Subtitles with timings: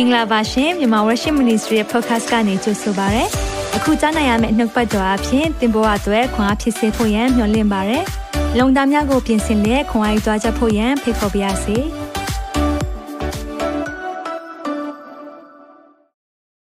[0.00, 3.24] င်္ဂလာပါရှင်မြန်မာ Worship Ministry ရဲ့ podcast ကနေကြိုဆိုပါရစေ။
[3.76, 7.98] အခုကြားနိုင်ရမယ့်နှုတ်ပတ်တော်အဖြစ်သင်ပေါ်အပ်ွယ်ခွန်အားဖြစ်စေဖို့ယံမျှဝင့်ပါရစေ။
[8.58, 11.76] လုံတာများကိုပြင်ဆင်လက်ခွန်အားယူကြားချက်ဖို့ယံဖိတ်ခေါ်ပါရစေ။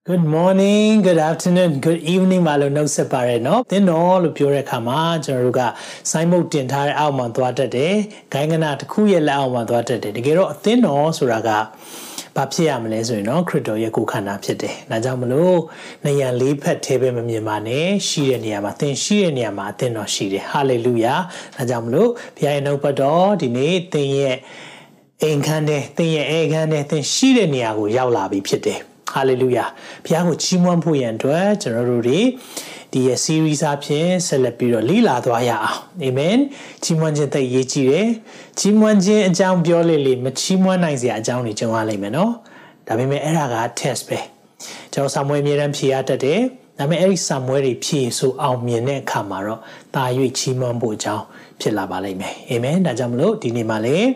[0.08, 5.60] Good morning, good afternoon, good evening မလို့နှုတ်ဆက်ပါရနော်။သင်တော်လို့ပြောတဲ့အခါမှာကျွန်တော်တို့က
[6.10, 7.94] စိုင်းမုတ်တင်ထားတဲ့အောက်မှာသွားတတ်တယ်။
[8.32, 11.50] ဂိုင်းကနာတစ်ခုရဲ့လက်အောက်မှာသွားတတ်တယ်။တကယ်တော့အသင်းတော်ဆိုတာက
[12.36, 15.58] ဘာဖြစ်ရမလဲဆိုရင်တော့ခရစ်တော်ရဲ့ကိုယ်ခန္ဓာဖြစ်တယ်။ဒါကြောင့်မလို့
[16.04, 21.14] နေရန်လေးဖက်သေးပဲမမြင်ပါနဲ့ရှိတဲ့နေရာမှာသင်ရှိတဲ့နေရာမှာအသင်းတော်ရှိတယ်။ဟာလေလုယာ။
[21.56, 24.36] ဒါကြောင့်မလို့ဘုရားရဲ့နှုတ်ပတ်တော်ဒီနေ့သင်ရဲ့
[25.22, 28.78] အိမ်ခန်းတဲ့သင်ရဲ့အိမ်ခန်းတဲ့သင်ရှိတဲ့နေရာကိုရောက်လာပြီဖြစ်တယ်။
[29.12, 29.64] ဟာလေလုယာ
[30.04, 32.20] ဘုရားကိုချီးမွမ်းဖို့ရန်အတွက်ကျွန်တော်တို့တွေ
[32.92, 36.38] ဒီရဲ့ series အဖြစ်ဆက်လက်ပြီးတော့လေ့လာသွားရအောင်အာမင်
[36.82, 38.08] ချီးမွမ်းခြင်းသိရေးကြည့်တယ်
[38.58, 42.32] ချီးမွမ်းခြင်းအကြောင်းပြောလေလေမချီးမွမ်းနိုင်စရာအကြောင်းတွေကြုံရလိမ့်မယ်နော်
[42.86, 44.18] ဒါပေမဲ့အဲ့ဒါက test ပဲ
[44.92, 46.40] ကျွန်တော်ဆာမွေးအမြဲတမ်းဖြေရတတ်တယ်
[46.78, 49.60] ဒါပေမဲ့အဲ့ဒီဆာမွေးတွေဖြေဆိုအောင်မြင်တဲ့အခါမှာတော့
[49.94, 50.04] တာ၍
[50.38, 51.24] ချီးမွမ်းဖို့အကြောင်း
[51.60, 54.08] ဖြစ်လာပါလိမ့်မယ်အာမင်ဒါကြောင့်မလို့ဒီနေ့မှာလည်း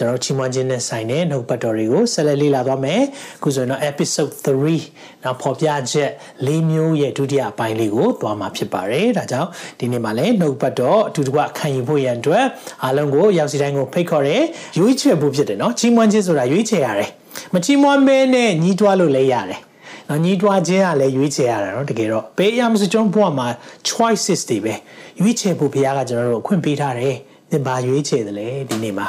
[0.00, 3.00] ကျွန်တော်ချီးမွမ်းခြင်းနဲ့ဆိုင်တဲ့နှုတ်ပတ်တော်တွေကိုဆက်လက်လေ့လာသွားမယ်။
[3.42, 6.10] ခုဆိုရင်တော့ episode 3နောက်ပေါ်ပြချက်
[6.46, 12.44] ၄မျိုးရဲ့ဒုတိယအပိုင်းလေးကိုသွားမှာဖြစ်ပါတယ်။ဒါကြောင့်ဒီနေ့မှာလည်းနှုတ်ပတ်တော်အတူတကွခံယူဖို့ရန်အတွက်
[12.84, 14.38] အားလုံးကိုရောက်စီတိုင်းကိုဖိတ်ခေါ်ရဲ
[14.78, 17.10] ရွေးချယ်ဖို့ဖြစ်တယ်နော်။ချီးမွမ်းခြင်းဆိုတာရွေးချယ်ရတယ်။
[17.54, 19.60] မချီးမွမ်းမဲနဲ့ညီးတွားလို့လည်းရတယ်။
[20.08, 23.48] နော်ညီးတွားခြင်းကလည်းရွေးချယ်ရတာနော်တကယ်တော့ဘေးရမစကျွန်တော်ဘဝမှာ
[23.88, 24.74] choices တွေပဲ
[25.20, 27.16] ရွေးချယ်ဖို့ဘုရားကကျွန်တော်တို့အခွင့်ပေးထားတယ်။
[27.50, 29.08] သင်ဘာရွေးချယ်တယ်လဲဒီနေ့မှာ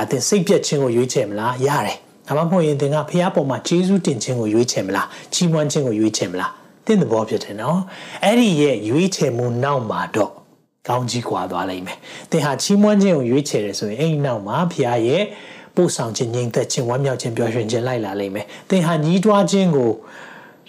[0.00, 6.50] အသင်စိတ်ပြက်ခြင်းကိုရွေးချယ်မလားရတယ်ဒါမှမဟုတ်ရင်သင်ကဖះပေါ်မှာဂျေဇုတင်ခြင်းကိုရွေးချယ်မလားချီးမွမ်းခြင်းကိုရွေးချယ်မလား
[6.86, 7.78] သင်သဘောဖြစ်တယ်နော်
[8.24, 10.32] အဲ့ဒီရဲ့ရွေးချယ်မှုနောက်မှာတော့
[10.88, 11.98] ကောင်းကြီးကွာသွားလိမ့်မယ်
[12.30, 15.22] သင်ဟာချီးမွမ်းခြင်းကိုရွေးချယ်တယ်ဆိုရင်အဲ့ဒီနောက်မှာဖះရဲ့
[15.74, 19.90] ပို့ဆောင်ခြင်းငြိမ်သက်ခြင်းဝမ်းမြောက်ခြင်းပျော်ရွှင်ခြင်းလိုက်လာလိမ့်မယ်သင်ဟာညီးတွားခြင်းကို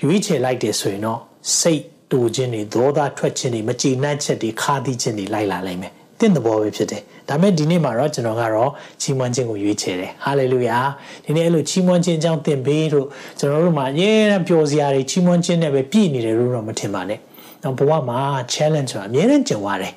[0.01, 1.19] ရွေးချယ်လိုက်တယ်ဆိုရင်တော့
[1.59, 8.71] စိတ်တူခြင်းတွေဒေါသထွက်ခြင်းတွေမကြည်နပ်ချက်တွေခါးသီးခြင်းတွေလိုက်လာလိမ့်မယ် တင့်သဘောပဲဖြစ်တယ်ဒါမဲ့ဒီနေ့မှာတော့ကျွန်တော်ကတော့
[9.01, 10.79] ချီးမွမ်းခြင်းကိုရွေးချယ်တယ်ဟာလေလုယာ
[11.25, 13.07] ဒီနေ့အဲ့လိုချီးမွမ်းခြင်းအကြောင်းသင်ပေးလို့
[13.39, 17.19] ကျွန်တော်တို့မှာအရင်ကပျော်စရာတွေချီးမွမ်းခြင်းနဲ့ပဲပြည့်နေတယ်လို့တော့မထင်ပါနဲ့
[17.63, 18.19] နော်ဘဝမှာ
[18.53, 19.93] challenge ဆိုတာအများနဲ့ကြုံရတယ်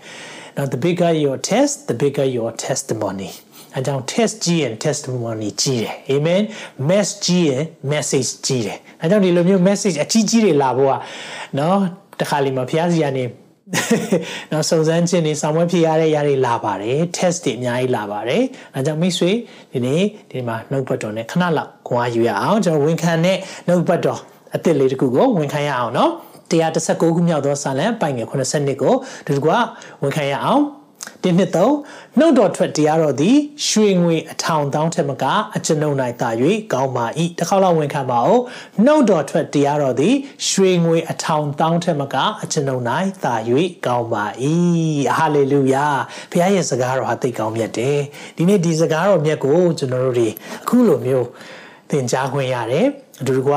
[0.57, 3.31] now the bigger your test the bigger your testimony
[3.77, 6.43] အကြောင်း test ကြီးရင် testimony ကြီးတယ် amen
[6.89, 7.63] mess ကြီးရင်
[7.93, 10.95] message ကြီးတယ်အကြောင်းဒီလိုမျိုး message အကြီးကြီးတွေလာဖို့က
[11.59, 11.77] နော်
[12.21, 13.25] တခါလေမှာဘုရားစီကနေ
[14.53, 18.43] နော်စုံစမ်းခြင်းတွေဆောင်ဝဲဖြစ်ရတဲ့ຢာတွေလာပါတယ် test တွေအများကြီးလာပါတယ်
[18.75, 19.31] အဲကြောင့်မိတ်ဆွေ
[19.73, 23.37] ဒီနေ့ဒီမှာနှုတ်ပတ်တော်နဲ့ခဏလောက်ခွန်အားယူရအောင်ကျွန်တော်ဝန်ခံတဲ့
[23.69, 24.21] နှုတ်ပတ်တော်
[24.53, 26.13] အစ်စ်လေးတစ်ခုကိုဝန်ခံရအောင်နော်
[26.51, 28.95] 116ခုမြောက်သောစာလံပိုင်ငယ်80နှစ်ကို
[29.27, 29.59] ဒီကွာ
[30.03, 30.63] ဝန်ခံရအောင်
[31.23, 31.75] ဒီနှစ်သုံး
[32.19, 33.37] နှုတ်တော်ထွက်တရားတော်သည်
[33.69, 35.25] ရွှေငွေအထောင်တောင်းထက်မက
[35.57, 36.31] အကျွန်ုပ်၌သာ၍
[36.73, 37.07] ကောင်းပါ၏
[37.39, 38.41] တစ်ခေါက်လောက်ဝန်ခံပါဦး
[38.85, 40.15] နှုတ်တော်ထွက်တရားတော်သည်
[40.49, 42.83] ရွှေငွေအထောင်တောင်းထက်မကအကျွန်ုပ်၌
[43.25, 43.35] သာ၍
[43.87, 44.25] ကောင်းပါ၏
[45.17, 45.87] ဟာလေလုယာ
[46.31, 47.99] ဘုရားရဲ့စကားတော်ဟာသိကောင်းမြတ်တယ်
[48.37, 50.29] ဒီနေ့ဒီစကားတော်မြတ်ကိုကျွန်တော်တို့တွေ
[50.63, 51.27] အခုလိုမျိုး
[51.91, 52.87] သင်ကြားခွင့်ရတယ်
[53.21, 53.55] အတူတကွ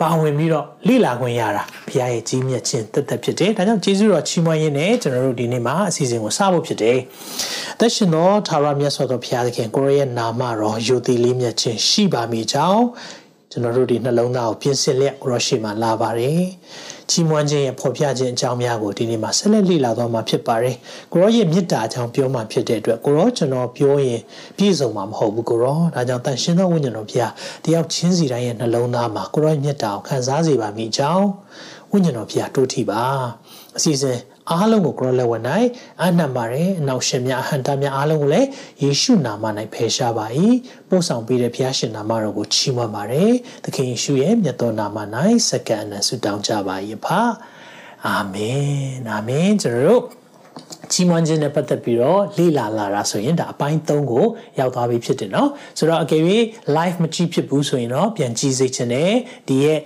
[0.00, 6.98] ပါဝင်ပြီးတော့လိလာခွင့်ရတာဘုရားရဲ့ကြီးမြတ်ခြင်းတသက်ဖြစ်တယ်။ဒါကြောင့်ကျေးဇူးတော်ချီးမွမ်းရင်းနဲ့ကျွန်တော်တို့ဒီနေ့မှာအစီအစဉ်ကိုစဖို့ဖြစ်တယ်။
[7.78, 12.84] သက်ရှင်သောသာရမြတ်စွာသောဘုရားသခင်ကိုရရဲ့နာမတော်ယုတိလေးမြတ်ခြင်းရှိပါမိကြောင်း
[13.50, 16.42] ကျွန်တော်တို့ဒီနှလုံးသားကိုပြင်ဆင်လျက်ကိုရရှိမှလာပါတယ်။
[17.10, 20.76] ချီးမွမ်းခြင်းရဲ့ဖော်ပြခြင်းအကြောင်းများကိုဒီနေ့မှာဆက်လက်လေ့လာသွားမှာဖြစ်ပါတယ်။
[21.12, 24.20] ကိုရောရဲ့မေတ္တာအကြောင်းပြောမှဖြစ်တဲ့အတွက်ကိုရောကျွန်တော်ပြောရင်
[24.56, 27.32] ပြည့်စုံမှာမဟုတ်ဘူးကိုရော။ဒါကြောင့်တန်ရှင်းသောဝိညာဉ်တော်ဘုရား
[27.64, 31.26] တယောက်ချင်းစီတိုင်းရဲ့နှလုံးသားမှာကိုရောရဲ့မေတ္တာကိုခံစားစေပါမိကြောင်း
[31.90, 33.02] ဝိညာဉ်တော်ဘုရားတိုးထီပါ။
[33.76, 34.18] အစီအစဉ်
[34.51, 35.37] အားလုံးကိုကိုရောလက်ဝဲ၌
[36.03, 38.47] အနံ့ပါတယ်အနောက်ရှင်များအဟံတာများအားလုံးကိုလည်း
[38.83, 40.25] ယေရှုနာမ၌ဖယ်ရှားပါ၏
[40.89, 43.31] ပို့ဆောင်ပေးတဲ့ဘုရားရှင်နာမတော်ကိုချီးမွမ်းပါတယ်
[43.63, 44.97] သခင်ယေရှုရဲ့မြတ်သောနာမ၌
[45.49, 46.75] စက္ကန့်အနံ့ဆုတောင်းကြပါ၏
[47.05, 47.21] ဖာ
[48.07, 48.67] အာမင်
[49.09, 50.03] အာမင်ကျွန်တော်တို့
[50.91, 54.25] ချီးမွမ်းခြင်းနဲ့ပတ်သက်ပြီးတော့လေ့လာလာတာဆိုရင်ဒါအပိုင်း3ကို
[54.59, 56.21] ရောက်သွားပြီဖြစ်တယ်เนาะဆိုတော့အကယ်၍
[56.77, 59.13] live မကြည့်ဖြစ်ဘူးဆိုရင်တော့ပြန်ကြည့်စိတ်ချင်တယ်
[59.47, 59.79] ဒီရဲ့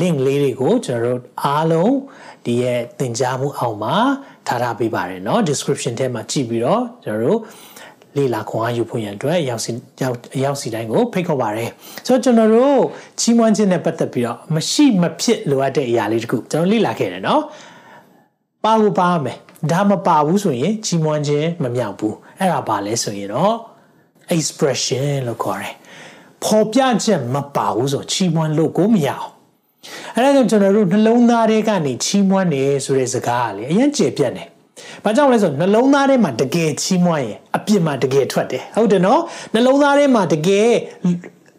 [0.00, 1.94] link လေးတွေကိုကျွန်တော်တို့အားလုံး
[2.44, 3.96] ဒီရဲ့သင်ကြားမှုအောက်မှာ
[4.46, 7.40] ထားထားပေးပါတယ်เนาะ description ထဲမှာကြည့်ပြီးတော့ကျွန်တော်တို့
[8.16, 9.70] လေ့လာခွန်အားယူဖို့ရန်အတွက်ရောက်စီ
[10.02, 11.70] ရောက်ရောက်စီတိုင်းကိုဖိတ်ခေါ်ပါရယ်
[12.06, 12.78] ဆိုတော့ကျွန်တော်တို့
[13.20, 17.40] ချီးမွမ်းခြင်းနဲ့ပတ်သက်ပြီးတော့မရှိမဖြစ်လိုအပ်တဲ့အရာလေးတခုကျွန်တော်လေ့လာခဲ့တယ်เนาะ
[18.64, 19.36] ပါဖို့ပါမယ်
[19.72, 23.56] ဒါမပါဘူးဆိုရင်ချီးမွမ်းခြင်းမမြောက်ဘူးအဲ့ဒါပါလဲဆိုရင်တော့
[24.36, 25.74] expression လို့ခေါ်တယ်
[26.44, 29.26] ပေါ်ပြချက်မပါဘူးဆိုချီးမွမ်းလို့ကိုမရအောင်
[30.15, 34.47] အဲ့ဒါကြောင့်ကျွန်တော်တို့နှလုံးသားထဲကနေချီးမွမ်းတယ်ဆိုတဲ့စကားကလေအရင်ကျေပြတ်တယ်။
[35.03, 39.21] ဘာကြောင့်လဲဆိုနှလုံးသားထဲမှာတကယ်ချီးမွမ်းရင်အပြစ်မှာတကယ်ထွက်တယ်။ဟုတ်တယ်နော်။
[39.53, 40.69] နှလုံးသားထဲမှာတကယ်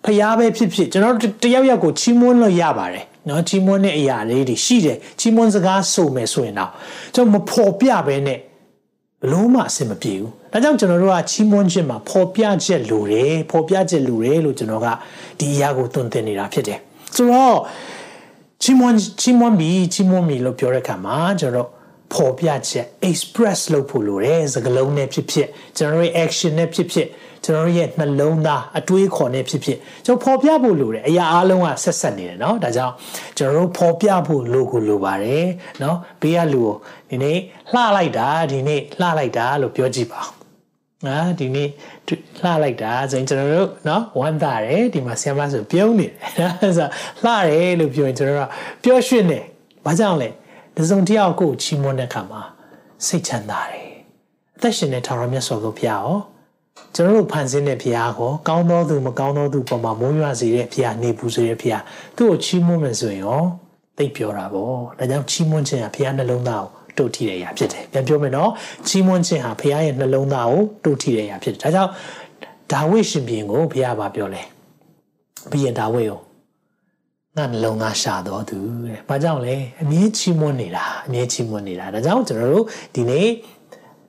[0.05, 6.71] ဖျားပဲဖြစ်ဖြစ်ကျွန်တော်တယောက်ယောက်ကိုချီးမွမ်းလို့ရပါတယ်နော်ချီးမွမ်းတဲ့အရာလေးတွေရှိတယ်ချီးမွမ်းစကားဆိုမယ်ဆိုရင်တော့
[7.15, 14.87] ကျွန်တော်မဖော်ပြဘဲနဲ့ဘလို့မှအဆင်မပြေဘူး။ဒါကြောင့်ကျွန်တော်တို့ကချီးမွမ်းခြင်းမှာဖော်ပြချက်လိုတယ်ဖော်ပြချက်လိုတယ်လို့ကျွန်တော်က
[15.41, 16.79] ဒီအရာကိုသွန်သင်နေတာဖြစ်တယ်။
[17.17, 17.57] ဆိုတော့
[18.62, 21.70] ချီးမွမ်းချီးမွမ်းပြီးချီးမွမ်းပြီးလို့ပြောတဲ့အခါမှာကျွန်တော်
[22.14, 27.08] ဖော်ပြချက် express လုပ်ဖို့လိုတယ်စကားလုံးနဲ့ဖြစ်ဖြစ်ကျွန်တော်ရဲ့ action နဲ့ဖြစ်ဖြစ်
[27.46, 32.94] ကျွန်တော်ရဲ့နှလုံးသားအတွေးခေါ်နဲ့ဖြစ်ဖြစ်ကျွန်တော်ဖော်ပြဖို့လိုတယ်အရာအလုံးကဆက်ဆက်နေတယ်เนาะဒါကြောင့်
[33.38, 35.46] ကျွန်တော်တို့ဖော်ပြဖို့လိုကိုလိုပါတယ်
[35.80, 36.76] เนาะဘေးကလူကို
[37.10, 37.38] ဒီနေ့
[37.74, 40.22] လှလိုက်တာဒီနေ့လှလိုက်တာလို့ပြောကြည့်ပါ
[41.08, 41.70] အာဒီနေ့
[42.08, 46.88] လှလိုက်တာဆိုရင်ကျွန်တော်တို့เนาะဝမ်းသာတယ်ဒီမှာဆရာမဆိုပြုံးနေတယ်ဆို
[47.24, 48.50] လှတယ်လို့ပြောရင်ကျွန်တော်တို့
[48.84, 49.44] ပျော်ရွှင်တယ်
[49.86, 50.30] ဘာကြောင့်လဲ
[50.78, 52.42] တစုံတယောက်ကိုချီးမွမ်းတဲ့အခါမှာ
[53.06, 53.90] စိတ်ချမ်းသာတယ်
[54.56, 56.18] အသက်ရှင်တဲ့ထာဝရမြတ်စွာဘုရားရော
[56.96, 61.84] ကျွန်တော်တို့ဖန်ဆင်းတဲ့ဘုရားကိုကောင်းသောသူမကောင်းသောသူပေါ်မှာမုန်းရွာစေတဲ့ဘုရားနေပူစေတဲ့ဘုရား
[62.18, 63.42] သူ့ကိုချီးမွမ်းမယ်ဆိုရင်ရော
[63.98, 68.51] သိပြောတာပေါ့ဒါကြောင့်ချီးမွမ်းခြင်းဟာဘုရားနှလုံးသားကို တို့ထိတဲ့အရာဖြစ်တယ်ပြန်ပြောမယ်နော်
[68.89, 71.91] ချီးမွမ်းခြင်းဟာဘုရားရဲ့နှလုံးသားကိုတို့ထိတဲ့အရာဖြစ်တယ်ဒါကြောင့်
[72.73, 74.43] ဒါဝိရှင်ဘုရင်ကိုဘုရားကပြောလဲ
[75.51, 76.21] ဘုရင်ဒါဝိကို
[77.37, 82.65] ငါနှလုံးသားရှာတော်သူတဲ့။ဘာကြောင့်လဲအမြင်ချီးမွမ်းနေတာအမြင်ချီးမွမ်းနေတာဒါကြောင့်ကျွန်တော်တို့
[82.95, 83.27] ဒီနေ့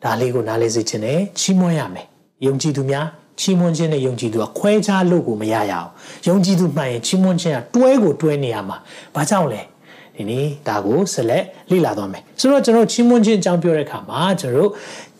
[0.04, 2.06] ဒါလေးကိုနားလေးစေချင်တယ်ချီးမွမ်းရမယ်။
[2.46, 3.06] ယုံကြည်သူများ
[3.40, 5.90] ချီးမွမ်းခြင်းနဲ့ယုံကြည်သူကခွဲခြားလို့ကိုမရရအောင်။
[6.28, 8.78] ယုံကြည်သူမှန်ရင်ချီးမွမ်းခြင်းကတွဲကိုတွဲနေရမှာ။
[9.16, 9.62] ဘာကြောင့်လဲ။
[10.20, 14.72] ဒီနေ့ဒါကိုဆက်လက်လေ့လာသွားမယ်။ဆိုတော့ကျွန်တော်ချီးမွမ်းခြင်းအကြောင်းပြောတဲ့အခါမှာကျွန်တော်တို့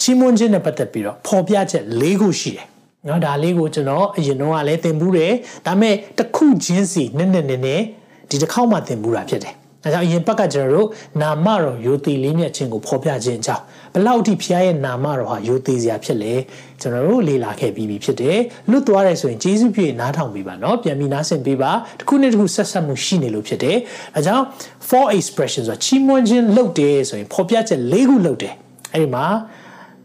[0.02, 2.66] ချီးမွမ်းခြင်းနဲ့ပတ်သက်ပြီးတော့ဖော်ပြချက်၄ခုရှိတယ်။
[3.08, 5.34] နော်ဒါလေးကိုကျွန်တော်အရင်တော့ကလည်းသင်ဘူးတယ်
[5.66, 7.84] ဒါပေမဲ့တစ်ခုချင်းစီနည်းနည်းနည်းနည်း
[8.30, 9.54] ဒီတစ်ခေါက်မှသင်မှုတာဖြစ်တယ်။
[9.84, 10.88] ဒါကြောင့်အရင်ဘက်ကကျွန်တော်တို့
[11.22, 13.64] နာမတော်ယိုတိလေးမြတ်ခြင်းကိုဖော်ပြခြင်းအကြောင်း
[13.95, 16.35] ဘလောက်ထိဖျားရဲ့နာမတော်ဟာယိုတိစရာဖြစ်လဲ
[16.81, 18.39] ကျွန်တော်တို့လေ့လာခဲ့ပြီးပြီဖြစ်တယ်။
[18.71, 23.77] လွတ်သွားတယ်ဆိုရင်ဂျေစုပြည့်နားထောင်ပြီးပါเนาะပြန်ပြီးနားဆင်ပြီးပါတစ်ခုနဲ့တစ်ခုဆက်ဆက်မှုရှိနေလို့ဖြစ်တယ်။
[24.15, 24.45] ဒါကြောင့်
[24.89, 28.55] for expression ဆိုတာချီးမွမ်းခြင်းလုပ်တယ်ဆိုရင်ဖော်ပြချက်၄ခုလုပ်တယ်။
[28.93, 29.27] အဲဒီမှာ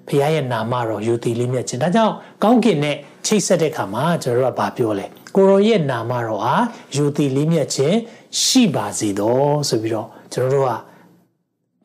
[0.09, 2.95] ဖခင်ရဲ့နာမတော်ယိုတိလေးမြတ်ခြင်းဒါကြောင့်ကောင်းကင်နဲ့
[3.25, 5.05] ချိတ်ဆက်တဲ့အခါမှာကျွန်တော်တို့ကဘာပြောလဲ
[5.35, 6.55] ကိုရောရဲ့နာမတော်ဟာ
[6.95, 7.95] ယူတည်လေးမြတ်ခြင်း
[8.43, 10.71] ရှိပါစေတော့ဆိုပြီးတော့ကျွန်တော်တို့က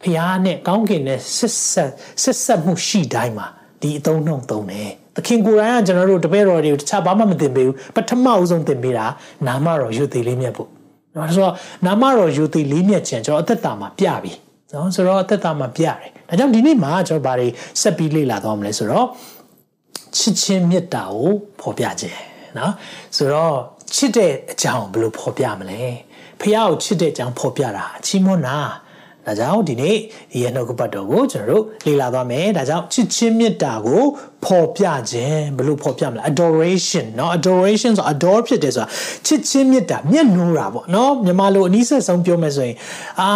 [0.04, 1.92] ဖျားနဲ့ကောင်းကင်နဲ့ဆက်ဆက်
[2.24, 3.48] ဆက်ဆက်မှုရှိတိုင်းမှာ
[3.82, 9.06] ဒီအသုံးနှုန်းသုံးတယ်သခင်ကိုယ်တိုင်ကကျွန်တော်တို့တပည့်တော်တွေကိုတခြားဘာမှမသင်ပေးဘူးပထမအဆုံးသင်ပေးတာ
[9.48, 10.70] နာမတော်ယူတည်လေးမြတ်ဖို့
[11.16, 11.54] နော်ဆိုတော့
[11.86, 14.34] နာမတော်ယူတည်လေးမြတ်ခြင်းကျွန်တော်အသက်တာမှာပြပြီ
[14.74, 15.96] နော်ဆိုတော့အသက်တာမှာပြတယ်
[16.28, 17.48] ဒါကြောင့်ဒီနေ့မှာကျွန်တော်ဘာတွေ
[17.82, 19.08] ဆက်ပြီးလေ့လာသွားမလဲဆိုတော့
[20.18, 21.32] ချစ်ချင်းမေတ္တာကို
[21.62, 22.20] ဖော်ပြခြင်း
[22.58, 22.74] နော်
[23.18, 23.56] ဆိုတော့
[23.96, 25.82] ချစ်တဲ့အကြောင်းဘယ်လိုဖော်ပြမလဲ
[26.42, 28.58] ဖះကိုချစ်တဲ့အကြောင်းဖော်ပြတာအချီးမွမ်းတာ
[29.27, 29.97] ဒါကြောင့်ဒီနေ့
[30.33, 34.03] ဒီရဲ့နှုတ်ကပတ်တော်ကိုကျွန်တော်တို့လေ့လာသွားမယ်ဒါကြောင့်ချစ်ချင်းမေတ္တာကို
[34.45, 38.89] ဖော်ပြခြင်းဘယ်လိုဖော်ပြမလဲ adoration เนาะ adoration ဆို adore ဖြစ်တယ်ဆိုတာ
[39.27, 42.77] ချစ်ချင်းမေတ္တာမျက်နှိုးတာပေါ့เนาะမြန်မာလိုအနည်းဆက်ဆုံးပြောမယ်ဆိုရင်
[43.21, 43.31] အာ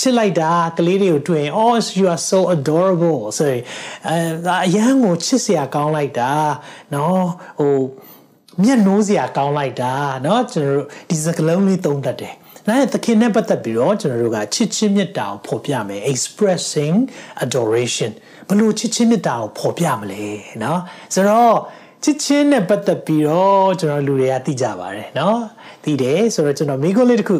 [0.00, 3.62] ချစ်လိုက်တာကလေးတွေကိုတွေ့ရင် oh you are so adorable ဆိုရင်
[4.08, 4.16] အဲ
[4.66, 6.30] အရန်ကိုချစ်စရာကောင်းလိုက်တာ
[6.92, 7.18] เนาะ
[7.60, 7.76] ဟို
[8.62, 9.92] မျက်နှိုးစရာကောင်းလိုက်တာ
[10.22, 12.34] เนาะကျွန်တော်တို့ဒီစကလုံးလေးသုံးတတ်တယ်။
[12.68, 16.96] ဒါနဲ့သခင်နဲ့ပတ်သက်ပြီးတော့ကျွန်တော်တို့ကချစ်ချင်းမြတ်တာကိုဖော်ပြမယ် expressing
[17.44, 18.10] adoration
[18.48, 20.24] ဘလို့ချစ်ချင်းမြတ်တာကိုဖော်ပြမလဲ
[20.60, 20.78] เนาะ
[21.14, 21.54] ဆိုတော့
[22.04, 25.36] ချစ်ချင်းနဲ့ပတ်သက်ပြီးတော့ကျွန်တော်လူတွေကသိကြပါတယ်เนาะ
[25.84, 27.36] သိတယ်ဆိုတော့ကျွန်တော်မိခွန်းလေးတစ်ခု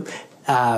[0.50, 0.76] အာ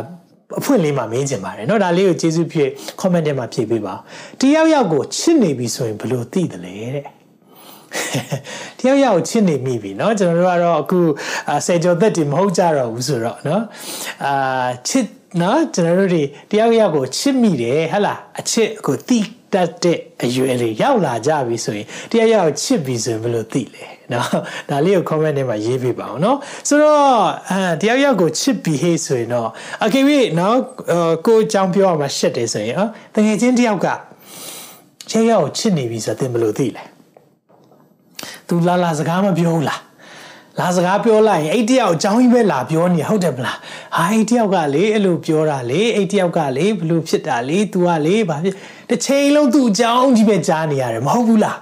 [0.59, 2.71] အဖွင့်လေးမှာမင်းကျင်ပါတယ်เนาะဒါလေးကိုကျေးဇူးဖြည့်
[3.01, 3.95] comment ထဲမှာဖြည့်ပေးပါ
[4.41, 7.07] တယောက်ယောက်ကိုချစ်နေပြီဆိုရင်ဘလို့သိတယ်လဲတဲ့
[8.79, 11.01] တယောက်ယောက်ချစ်နေမိပြီเนาะကျွန်တော်တို့ကတော့အခု
[11.67, 13.63] ဆယ်ကျော်သက်တည်မဟုတ်ကြတော့ဘူးဆိုတော့เนาะ
[14.25, 15.07] အာချစ်
[15.39, 19.19] เนาะကျွန်တော်တို့တွေတယောက်ယောက်ကိုချစ်မိတယ်ဟဟလားအချစ်ကိုတိ
[19.53, 24.27] တတ်တဲ့အရွယ်လေးရောက်လာကြပြီဆိုရင်တယောက်ယောက်ချစ်ပြီဆိုရင်ဘယ်လိုသိလဲเนาะ
[24.71, 26.37] ဒါလေးကို comment ထဲမှာရေးပေးပါအောင်เนาะ
[26.69, 27.03] ဆိုတော့
[27.51, 29.49] အဲတယောက်ယောက်ကိုချစ်ပြီဟေးဆိုရင်တော့
[29.85, 30.53] အကေပြီเนาะ
[31.27, 33.87] ကိုအကြောင်းပြောရမှာရှက်တယ်ဆိုရင်ဟောတကယ်ချင်းတယောက်က
[35.11, 36.90] တယောက်ယောက်ကိုချစ်နေပြီဆိုတော့သင်ဘယ်လိုသိလဲ
[38.48, 39.82] तू လာလာစကားမပြောဘူးလား
[40.60, 43.58] လာစကားပြောလိုက်ရင်အဲ့တယောက်အကြောင်းကြီးပဲလာပြောနေဟုတ်တယ်မလား
[43.96, 48.56] ဟာအဲ့တယောက်ကလေအဲ့လိုပြောတာလေအဲ့တယောက်ကလေဘလို့ဖြစ်တာလေ तू ကလေဘာဖြစ်
[48.90, 51.60] တစ်ချိန်လုံးသူ့အကြောင်းကြီးပဲကြားနေရတယ်မဟုတ်ဘူးလား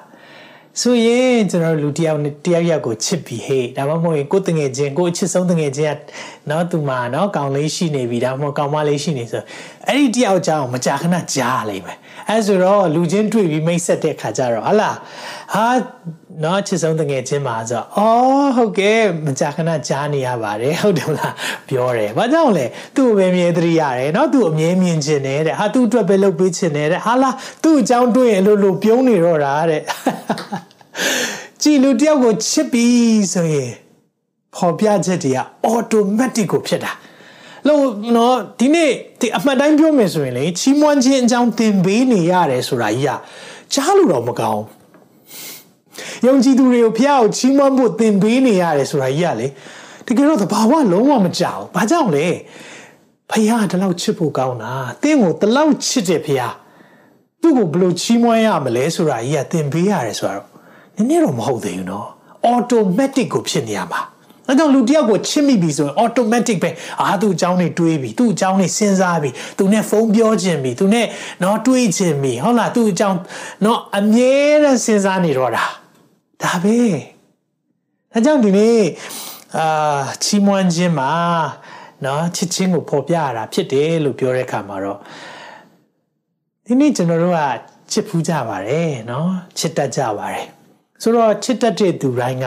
[0.81, 5.97] ဆိုရင်ကျွန်တော်လူတယောက်နဲ့တယောက်ယောက်ကိုချစ်ပြီးဟေးဒါမှမဟုတ်ရင်ကိုတငယ်ချင်းကိုအချစ်ဆုံးတငယ်ချင်းက
[6.49, 9.43] နော်သူမှနော်ကောင်လေးရှိနေပြီဒါမှမဟုတ်ကောင်မလေးရှိနေဆို
[9.87, 11.97] အဲ့ဒီတယောက်ကြောင့်မကြာခဏကြားလိမ့်မယ်
[12.29, 14.91] အဲဆိုတော့လူချင်းတွေ့ပြီးမိတ်ဆက်တဲ့ခါကျတော့ဟလာ
[15.53, 15.67] ဟာ
[16.43, 21.33] နော်ချစ်ဆုံးတငယ်ချင်းပါဆိုအော်ဟုတ်ကဲ့မကြာခဏကြားနေရပါတယ်ဟုတ်တယ်မလား
[21.69, 27.29] ပြောတယ်ဘာကြောင့်လဲသူ့ကိုပဲမြဲတရိရတယ်နော်သူ့အမြဲမြင်ချင်တယ်တဲ့ဟာသူ့အတွက်ပဲလုပ်ပေးချင်တယ်တဲ့ဟာလာ
[27.63, 29.81] သူ့အကြောင်းတွေ့ရင်လို့လို့ပြုံးနေတော့တာတဲ့
[31.61, 33.71] ကြည်လူတယောက်ကိုချစ်ပြီးဆိုရင်
[34.55, 35.39] ပေါ်ပြချက်တွေက
[35.73, 36.91] automatic ကိုဖြစ်တာ
[37.68, 37.82] လို့
[38.16, 43.18] နော်ဒီနေ့ဒီအမှတ်တိုင်းပြောမယ်ဆိုရင်လေချီးမွမ်းခြင်းအကြောင်းသင်ပေးနေရတယ်ဆိုတာကြီးอ่ะ
[43.73, 44.62] ကြားလို့တော့မကောင်း
[46.26, 49.46] ယုံကြည်သူတွေကိုဖះကိုချီးမွမ်းဖို့သင်ပေးနေရတယ်ဆိုတာကြီးอ่ะလေ
[50.06, 52.26] တကယ်တော့သဘာဝလုံးဝမကြောက်ဘာကြောင့်လဲ
[53.30, 56.42] ဖះကဒီလောက်ချစ်ဖို့ကောင်းတာသင်ကိုဒီလောက်ချစ်တယ်ဖះ
[57.40, 60.46] သူ့ကိုဘယ်လိုချီးမွမ်းရမလဲဆိုတာကြီးอ่ะသင်ပေးရတယ်ဆိုတော့
[60.96, 62.06] နည်းနည်းတော့မဟုတ်သေးဘူးเนาะ
[62.52, 64.00] automatic ကိုဖြစ်နေရမှာ
[64.50, 66.70] အဲကြောင့်လူတယောက်ကိုချစ်မိပြီဆိုရင် automatic ပဲ
[67.01, 71.06] အာသူ့အကြောင်းတွေတွေးပြီသူ့အကြောင်းတွေစဉ်းစားပြီသူနဲ့ဖုန်းပြောခြင်းပြီသူနဲ့
[71.44, 73.18] တော့တွေးခြင်းပြီဟုတ်လားသူ့အကြောင်း
[73.65, 75.65] တော့အမြဲတမ်းစဉ်းစားနေတော့တာ
[76.41, 76.77] ဒါပဲ
[78.13, 78.79] အဲကြောင့်ဒီနေ့
[79.58, 81.12] အာချီးမွမ်းခြင်းမှာ
[82.06, 85.00] နော်ချစ်ချင်းကိုပေါ်ပြရတာဖြစ်တယ်လို့ပြောတဲ့အခါမှာတော့
[86.65, 87.39] ဒီနေ့ကျွန်တော်တို့က
[87.91, 90.46] ချစ်ဖူးကြပါတယ်နော်ချစ်တတ်ကြပါတယ်
[91.01, 92.46] ဆိုတော့ချစ်တတ်တဲ့သူတိုင်းက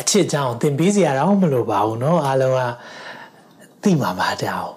[0.00, 2.60] အချစ်ကြောင်သင်ပေးစရာတော့မလိုပါဘူးเนาะအားလုံးက
[3.82, 4.68] သိမှာပါတောင်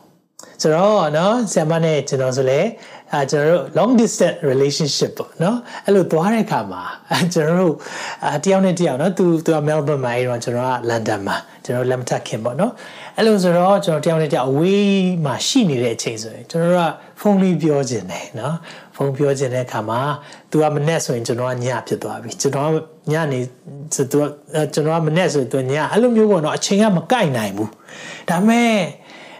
[0.61, 2.59] ဆိုတော့เนาะဆရာမနဲ့ကျွန်တော်ဆိုလဲ
[3.13, 5.55] အဲကျွန်တော်တို့ long distance relationship ပေါ့เนาะ
[5.85, 7.75] အဲ့လိုသွားတဲ့အခါမှာအဲကျွန်တော်တို့
[8.35, 12.71] အတယောက်နဲ့တယောက်เนาะသူသူက Melbourne မှာအဲ့တော့ကျွန်တော်က London မှာကျွန်တော်လက်မထခင်ပေါ့เนาะ
[13.17, 18.56] အဲ့လိုဆိုတော့ကျွန်တော်တယောက်နဲ့တယောက်အဝေးမှာရှိနေတဲ့အချိန်ဆိုရင်ကျွန်တော်တို့က ဖုန်းလေးပြောခြင်းနဲ့နော်
[18.96, 20.00] ဖုန်းပြောခြင်းတဲ့အခါမှာ
[20.50, 22.74] तू ကမနဲ့ဆိုရင်ကျွန်တော်ကညဖြစ်သွားပြီကျွန်တော်က
[23.12, 23.40] ညနေ
[24.12, 24.16] तू
[24.74, 27.70] ကျွန်တော်ကမနဲ့ဆိုရင် तू ညအဲ့လိုမျိုးပေါ့နော်အချိန်ကမကိုက်နိုင်ဘူး
[28.28, 28.78] ဒါပေမဲ့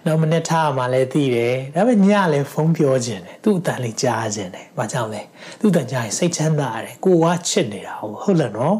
[0.06, 5.22] တော့မနဲ့ထားမှလည်းသိတယ်ဒါပေမဲ့ညလည်းဖုန်းပြောခြင်းတယ်သူ့အတန်လေးကြားခြင်းတယ်ဘာကြောင့်လဲ
[5.60, 8.78] သူ့အတန်ကြားရင်စိတ်ချမ်းသာတယ်ကိုကချစ်နေတာဟုတ်လားနော်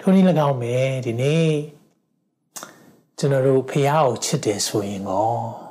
[0.00, 1.50] ထုံးနည်း၎င်းပဲဒီနေ့
[3.18, 5.63] ကျွန်တော်တို့ဖះကိုချစ်တယ်ဆိုရင်ကော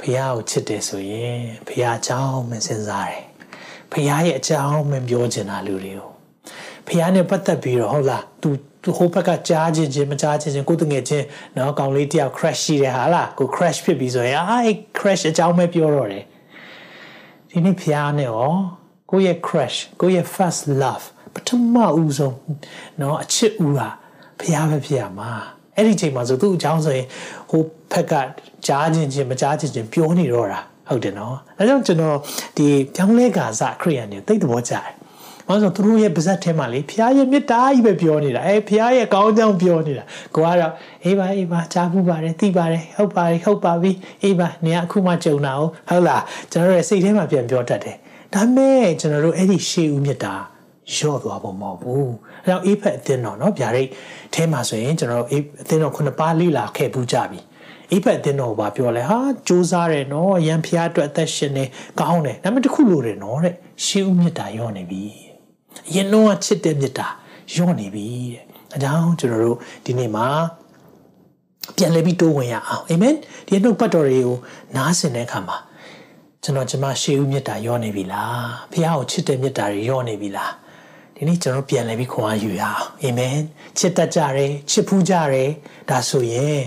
[0.00, 3.22] ဖះကိုချစ်တယ်ဆိုရင်ဖះအကြောင်းမစင်စားတယ်
[3.92, 6.10] ဖះရဲ့အကြောင်းမပြောချင်တာလူတွေကို
[6.86, 8.48] ဖះနဲ့ပတ်သက်ပြီးတော့ဟုတ်လား तू
[8.96, 11.26] ဟိုဘက်ကကြားခြင်းချင်းမကြားခြင်းချင်းကိုတငယ်ချင်း
[11.56, 16.24] နော်ကောင်လေးတယောက် crash ရှိတယ်ဟာလားကို crash ဖြစ်ပြီးဆိုရင်အဲ crash အကြောင်းပဲပြောတော့တယ်
[17.50, 18.52] ဒီနေ့ဖះနဲ့ရော
[19.10, 21.04] ကိုရဲ့ crash ကိုရဲ့ first love
[21.34, 22.36] ပထမဦးဆုံး
[23.00, 23.88] နော်အချစ်ဦးဟာ
[24.40, 25.32] ဖះပဲဖြစ်ရမှာ
[25.80, 27.06] အဲ့ဒီချိန်မှာဆိုသူ့အကြောင်းဆိုရင်
[27.50, 28.14] ဟိုဘက်က
[28.66, 32.16] ကြားခြင်းချင်းမကြားခြင်းချင်းပြောနေတော့တာဟုတ်တယ်နော်ဒါကြောင့်ကျွန်တော်
[32.56, 34.86] ဒီပြောင်းလဲကာစခရိယန်တွေတိတ်သဘောကျတယ်
[35.50, 40.72] ဘာလို့သူတို့ရဲ့ပါဇက်ထဲမှာလေဖျားရဲ့မေတ္တာကြီးပဲပြောနေတာအဲဖျားရဲ့ကောင်းကြောင်းပြောနေတာကိုကတော့
[41.04, 46.22] အေးပါအေးပါကြားမှုပါတယ်သိပါတယ်ဟုတ်ပါတယ်ဟုတ်ပါပြီအေးပါနေကအခုမှကြုံတာဟုတ်လား
[46.52, 47.96] ကျွန်တော်ရဲ့စိတ်ထဲမှာပြန်ပြောတတ်တယ်
[48.34, 50.34] ဒါမဲ့ကျွန်တော်တို့အဲ့ဒီရှေးဦးမေတ္တာ
[50.96, 53.88] ရော့သွားဖို့မဟုတ်ဘူး အဲတော့အေးဖက်အသင်းတော်နော်ဗျာဒိတ်
[54.34, 57.40] ထဲမှာဆိုရင်ကျွန်တော်တို့အေးအသင်းတော်ခုနှစ်ပါးလေ့လာခဲ့ပူးကြပြီ
[57.92, 61.64] အိဖက်အသင်းတော်ဘာပြောလဲဟာစူးစားတယ်နော်ရန်ဖျားအတွက်အသက်ရှင်နေ
[62.00, 63.54] ကောင်းတယ်ဒါပေမဲ့တခုလိုတယ်နော်တဲ့
[63.84, 65.02] ရှေးဦးမြတ်တာရောနေပြီ
[65.88, 67.08] အရင်တော့ချစ်တဲ့မြတ်တာ
[67.56, 68.44] ရောနေပြီတဲ့
[68.74, 70.26] အကြောင်းကျွန်တော်တို့ဒီနေ့မှာ
[71.76, 73.14] ပြန်လဲပြီးတိုးဝင်ရအောင်အာမင်
[73.46, 74.36] ဒီနှုတ်ပတ်တော်တွေကို
[74.76, 75.56] နားဆင်တဲ့အခါမှာ
[76.42, 80.52] ကျွန်တော်ကျမရှေးဦးမြတ်တာရောနေပြီလားဖះကိုချစ်တဲ့မြတ်တာတွေရောနေပြီလား
[81.22, 83.36] ဒီနေ့ကျွန်တော်ပြန်လဲပြီးခွန်အားယူရအောင်အာမင်
[83.78, 85.50] ချစ်တတ်ကြတယ်ချစ်ဖူးကြတယ်
[85.90, 86.60] ဒါဆိုရင်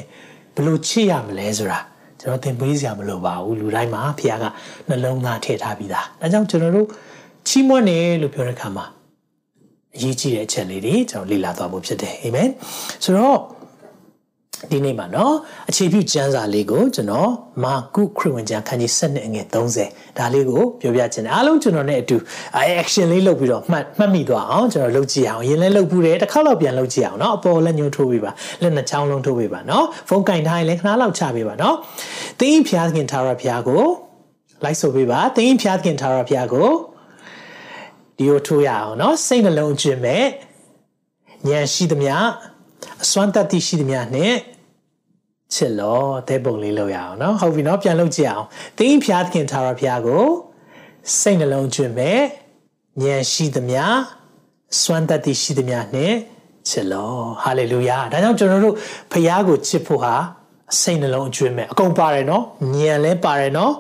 [0.55, 1.79] ဘလို့ချစ်ရမလဲဆိုတာ
[2.21, 4.45] ကျွန်တော်သင်ပေးစရာမလိုပါဘူးလူတိုင်းမှာဖခင်က
[4.89, 6.87] နှလုံးသားထည့်ထားပြီးသားဒါကြောင့်ကျွန်တော်တို့
[7.47, 8.85] ချီးမွမ်းတယ်လို့ပြောတဲ့အခါမှာ
[9.95, 12.49] အရေးကြီးတဲ့အချက်လေးတွေကျွန်တော်လေ့လာသွားဖို့ဖြစ်တယ်အာမင်
[13.03, 13.37] ဆိုတော့
[14.71, 15.33] ဒီနေ့မှာနော်
[15.69, 17.29] အခြေပြုကျမ်းစာလေးကိုကျွန်တော်
[17.63, 19.45] မာကုခရစ်ဝင်ကျမ်းခန်းကြီး7အငယ်
[19.79, 22.17] 30ဒါလေးကိုပြောပြချင်တယ်အားလုံးကျွန်တော်နဲ့အတူ
[22.79, 31.75] action လေးလုပ်ပြီးတော့မှတ်မှတ်မိသွားအောင်ကျွန်တော်လုပ်ကြည့်အောင်ရင်းလဲလုပ်ဘူးတယ်တစ်ခါတော့ပြန်လုပ်ကြည့်အောင်နော်အပေါ်လက်ညှိုးထိုးပေးပါလက်နှစ်ချောင်းလုံးထိုးပေးပါနော်ဖုန်းကင်ထားရင်လည်းခဏလောက်ချပေးပါနော်
[32.39, 33.83] သင်ဖျားခင်ထာဝရဘုရားကို
[34.63, 36.69] လိုက်ဆိုပေးပါသင်ဖျားခင်ထာဝရဘုရားကို
[38.17, 40.23] ဒီကိုထိုးရအောင်နော်စိတ်နှလုံးအကျဉ်းမဲ့
[41.47, 42.15] ဉာဏ်ရှိသမျှ
[43.03, 44.33] အစွမ်းတတ္တိရှိသမျှနဲ့
[45.53, 50.25] ချစ်လောတဲ့ပုံလေးလုပ်ရအောင်နော်ဟုတ်ပြီနော်ပြန်လုပ်ကြည့်အောင်သင်ဖျားသခင်သာရဖျားကို
[51.19, 52.19] စိတ်နှလုံးကျွင့်မဲ့
[53.01, 53.83] ဉာဏ်ရှိသမျှ
[54.81, 56.13] စွမ်းတတ်သည့်ရှိသမျှနဲ့
[56.69, 58.75] ချစ်လောဟာလေလုယာဒါကြောင့်ကျွန်တော်တို့
[59.11, 60.13] ဖျားကိုချစ်ဖို့ဟာ
[60.81, 62.43] စိတ်နှလုံးအကျွင့်မဲ့အကုန်ပါတယ်နော်
[62.77, 63.73] ဉာဏ်လည်းပါတယ်နော်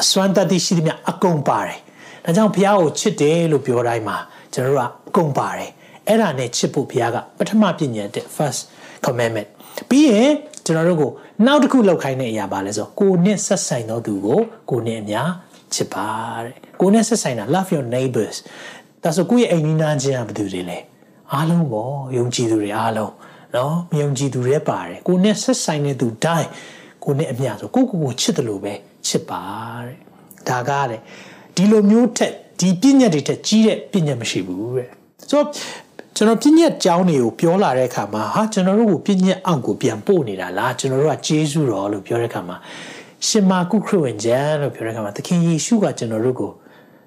[0.00, 1.78] အစွမ်းတတ်သည့်ရှိသမျှအကုန်ပါတယ်
[2.24, 4.16] ဒါကြောင့်ဖျားကိုချစ်တယ်လို့ပြောတိုင်းမှာ
[4.52, 5.70] ကျွန်တော်တို့ကအကုန်ပါတယ်
[6.06, 8.60] အဲ့ဒါနဲ့ချစ်ဖို့ဘုရားကပထမပညာတဲ့ first
[9.04, 9.48] commandment
[9.90, 10.32] ပြီးရင်
[10.68, 11.10] ကျွန်တော်တို့ကို
[11.46, 15.30] နောက်တစ်ခုလောက်ခိုင်းတဲ့အရာပါလဲဆိုကိုနဲ့ဆက်ဆိုင်သောသူကိုကိုနဲ့အများ
[15.74, 16.08] ချစ်ပါ
[16.42, 18.36] တဲ့ကိုနဲ့ဆက်ဆိုင်တာ love your neighbors
[19.02, 20.78] ဒါဆိုကိုရဲ့အိမ်နီးနားချင်းကဘယ်သူတွေလဲ
[21.32, 23.12] အားလုံးပေါ့ယုံကြည်သူတွေအားလုံး
[23.54, 26.48] နော်မယုံကြည်သူတွေပါတယ်ကိုနဲ့ဆက်ဆိုင်တဲ့သူတိုင်း
[27.04, 28.72] ကိုနဲ့အမြဆိုကိုကိုကိုချစ်တယ်လို့ပဲ
[29.06, 29.42] ချစ်ပါ
[29.84, 29.96] တဲ့
[30.48, 31.00] ဒါကားတဲ့
[31.56, 34.88] ဒီလိုမျိုးထက်ဒီပြည့်ညက်တွေထက်ကြီးတဲ့ပြည့်ညက်မရှိဘူးတဲ့
[35.30, 35.46] ဆိုတော့
[36.17, 42.57] ကျွန်တော်ပြည့်ညက်ကြောင်းတွေကိုပြောလာတဲ့အခါမှာဟာကျွန်တော်တို့ကိုပြည့်ညက်အောက်ကိုပြန်ပို့နေတာလားကျွန်တော်တို့ကဂျေဇုတော်လို့ပြောတဲ့အခါမှာ
[43.27, 46.51] ရှင်မာကုခရစ်ဝင်ကျမ်းလို့ပြောတဲ့အခါမှာသခင်ယေရှုကကျွန်တော်တို့ကို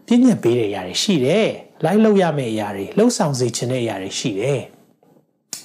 [0.07, 1.49] ပြည့်ညက်ပေးတဲ့အရာတွေရှိတယ်
[1.85, 4.61] လိုက်လို့ရမယ့်အရာတွေလှုပ်ဆောင်စေခြင်းတဲ့အရာတွေရှိတယ်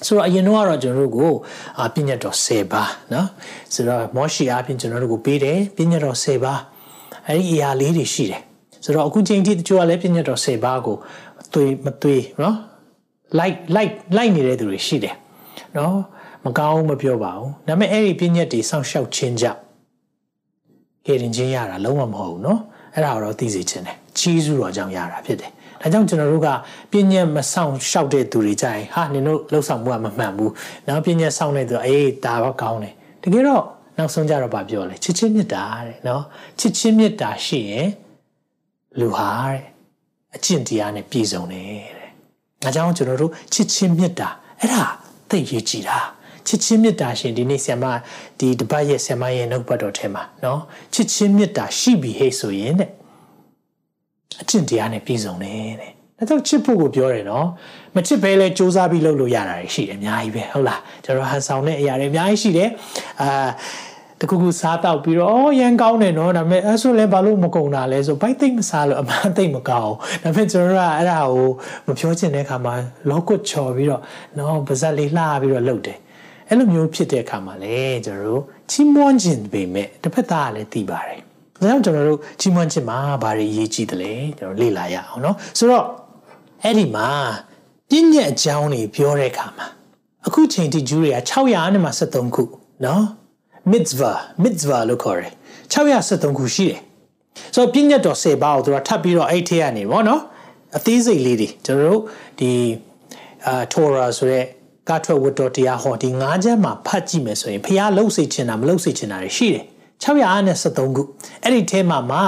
[0.06, 1.32] ဆိုတော့အရင်တော့ကတော့ကျွန်တော်တို့ကို
[1.80, 3.26] အပြည့်ညတ်တော်10ပါเนาะ
[3.74, 6.54] ဆိုတော့မောရှိအပြင်ကျွန်တော်တို့ကိုပေးတယ်ပြည့်ညတ်တော်10ပါ
[7.26, 8.42] အဲ့ဒီအရာလေးတွေရှိတယ်
[8.84, 10.96] ဆိုတော့အခုချိန်ထိတချို့ကလည်းပြည့်ညတ်တော်10ပါကို
[11.52, 12.54] သွေးမသွေးเนาะ
[13.39, 15.15] လိုက်လိုက်လိုက်နေတဲ့သူတွေရှိတယ်
[15.77, 15.95] နော်
[16.45, 19.59] မကောင်းမပြောပါဘူးဒါပေမဲ့အဲ့ဒီပြည့်ညက်တွေစောင့်ရှောက်ခြင်းကြောင့်
[21.05, 22.59] ဟေရင်ချင်းရတာလုံးဝမဟုတ်ဘူးနော်
[22.93, 26.49] အဲ့ဒါတော့သိစေခြင်းတယ်ကြီးစုတော်ကြောင့်ရတာဖြစ်တယ်ဒါကြောင့်ကျွန်တော်တို့က
[26.91, 30.51] ပညာမဆောင်ရှောက်တဲ့သူတွေကြရင်ဟာနင်တို့လှုပ်ဆောင်မှုကမမှန်ဘူး။
[30.87, 32.93] နောက်ပညာဆောင်တဲ့သူအေးဒါတော့ကောင်းတယ်။
[33.23, 33.63] တကယ်တော့
[33.97, 36.23] နောက်ဆုံးကြတော့ဗာပြောလေချစ်ချင်းမြတ်တာတဲ့နော်
[36.59, 37.89] ချစ်ချင်းမြတ်တာရှိရင်
[38.99, 39.61] လူဟာတဲ့
[40.35, 41.96] အကျင့်တရားနဲ့ပြည့်စုံတယ်
[42.67, 44.83] ဒါကြောင့်ကျွန်တော်တို့ချစ်ချင်းမေတ္တာအဲ့ဒါ
[45.29, 45.97] သိရေးကြည့်တာ
[46.47, 47.83] ချစ်ချင်းမေတ္တာရှင်ဒီနေ့ဆ iam
[48.39, 50.61] ဒီတပတ်ရဲ့ဆ iam ရဲ့နှုတ်ပတ်တော်ထဲမှာနော်
[50.93, 52.89] ချစ်ချင်းမေတ္တာရှိပြီဟဲ့ဆိုရင်တဲ့
[54.41, 57.47] အကျင့်တရားနဲ့ပြည့်စုံတယ်တဲ့။ဒါကြောင့်ချစ်ဖို့ကိုပြောတယ်နော်။
[57.95, 62.69] မချစ်ဘဲလဲစူးစမ်းပြီးလုပ်လို့ရတာရှိတယ်အများကြီးပဲဟုတ်လား။ကျွန်တော်ဟန်ဆောင်တဲ့အရာတွေအများကြီးရှိတယ်။
[63.21, 63.49] အာ
[64.21, 69.93] တခုခုစားတော့ပြီးတော့အော်ရန်ကောင်းတယ်နော်ဒါပေမဲ့အဲ့ဆိုလဲဘာလို့မကုန်တာလဲဆိုဘိုက်သိမ့်မစားလို့အမှန်သိမ့်မကောင်း
[70.23, 71.47] ဒါပေမဲ့ကျွန်တော်ကအဲ့ဒါကို
[71.87, 72.73] မပြောချင်တဲ့အခါမှာ
[73.09, 74.01] လောကွတ်ချော်ပြီးတော့
[74.37, 75.97] နော်ပါဇက်လေးလှပြီးတော့လှုပ်တယ်
[76.47, 81.21] အဲ့လိုမျိုးဖြစ်တဲ့အခါမှာလေကျွန်တော်တို့ချီးမွမ်းခြင်းပေမဲ့တစ်ဖက်သားကလည်းသိပါတယ်
[81.61, 85.85] ဒါကြောင့်ကျွန်တော်တို့ချီးမွမ်းခြင်းမှာဘာတွေအရေးကြီးသလဲကျွန်တော်လေ့လာရအောင်နော်ဆိုတော့
[86.63, 87.09] အဲ့ဒီမှာ
[87.89, 89.67] ပြည့်ညက်အကြောင်းတွေပြောတဲ့အခါမှာ
[90.27, 92.43] အခုချိန်ထိဂျူးတွေက600နဲ့မှ73ခု
[92.85, 93.03] နော်
[93.73, 95.31] mitzvah mitzvah လို့ခေါ်တယ်
[95.73, 96.79] 673ခုရှိတယ်
[97.55, 100.21] ဆိုတော့ပြည့်ညတ်တော်10ပါးကိုသူကထပ်ပြီးတော့အဲ့ထဲကနေပေါ့နော်
[100.77, 102.01] အသေးစိတ်လေးတွေကျွန်တော်တို့
[102.39, 102.51] ဒီ
[103.45, 104.43] အာ Torah ဆိုတဲ့
[104.89, 109.65] ကထွက်ဝတ္တော်တရားဟောဒီ၅ချက်မှာဖတ်ကြည့်မယ်ဆိုရင်ဖះလှုပ်စေချင်တာမလှုပ်စေချင်တာတွေရှိတယ်
[110.03, 111.03] 673ခု
[111.43, 112.19] အဲ့ဒီထဲမှာမှ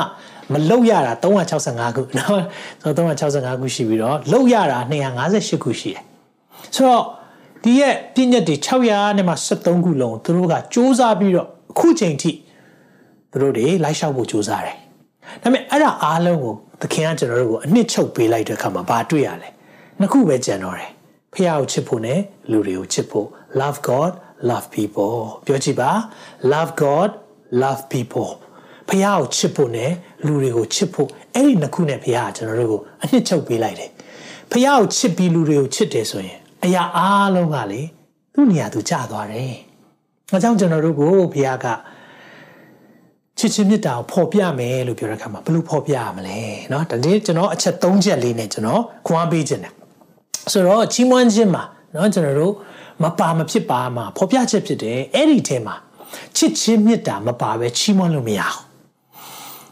[0.53, 2.41] မလှုပ်ရတာ365ခုနော်
[2.81, 4.79] ဆိုတော့365ခုရှိပြီးတော့လှုပ်ရတာ
[5.21, 6.03] 258ခုရှိတယ်
[6.75, 7.03] ဆိုတော့
[7.62, 12.32] ဒီရဲ့ပြည့်ညက်တွေ600နဲ့မှ73ခုလုံးသူတို့ကစ조사ပြီးတော့အခုချိန်ထိ
[13.30, 14.76] သူတို့တွေလိုက်လျှောက်ဖို့စ조사တယ်
[15.42, 19.48] ဒါပေမဲ့အဲ့ဒါအားလုံးကိုသခင်ကကျွန်တော်တို့ကိုအနှစ်ချုပ်ပေးလိုက်တဲ့အခါမှာဘာတွေ့ရလဲ
[20.00, 20.90] နှစ်ခုပဲကြံတော့တယ်
[21.34, 23.26] ဖះကိုချစ်ဖို့နဲ့လူတွေကိုချစ်ဖို့
[23.60, 24.12] love god
[24.48, 25.90] love people ပြောကြည့်ပါ
[26.52, 27.10] love god
[27.62, 28.30] love people
[28.88, 29.90] ဖះကိုချစ်ဖို့နဲ့
[30.26, 33.90] လူတွေကိုချစ်ဖို့အဲ့ဒီနှစ်ခုနဲ့ဖះကကျွန်တော်တို့ကိုအနှစ်ချုပ်ပေးလိုက်တယ်
[34.50, 37.82] ဖះကိုချစ်ပြီးလူတွေကိုချစ်တယ်ဆိုရင် အရာအားလုံးကလေ
[38.34, 39.52] သူ့နေရာသူကျသွားတယ်။
[40.32, 41.66] အဲကြောင့်ကျွန်တော်တို့ကိုဖះက
[43.38, 46.38] ချစ်ချင်းမြတ်တာကိုဖော်ပြမယ်လို့ပြောတဲ့အခါမှာဘယ်လိုဖော်ပြရမလဲ
[46.70, 49.72] เนาะဒီကျွန်တော်အချက်၃ချက်လေးနဲ့ကျွန်တော်ခွန်အားပေးခြင်းတယ်
[50.52, 52.52] ဆိုတော့ချီးမွမ်းခြင်းမှာเนาะကျွန်တော်တို့
[53.02, 55.76] မပါမဖြစ်ပါမှာဖော်ပြချက်ဖြစ်တယ်အဲ့ဒီထဲမှာ
[56.37, 58.58] ချစ်ချင်းမြတ်တာမပါပဲချီးမွမ်းလို့မရအောင်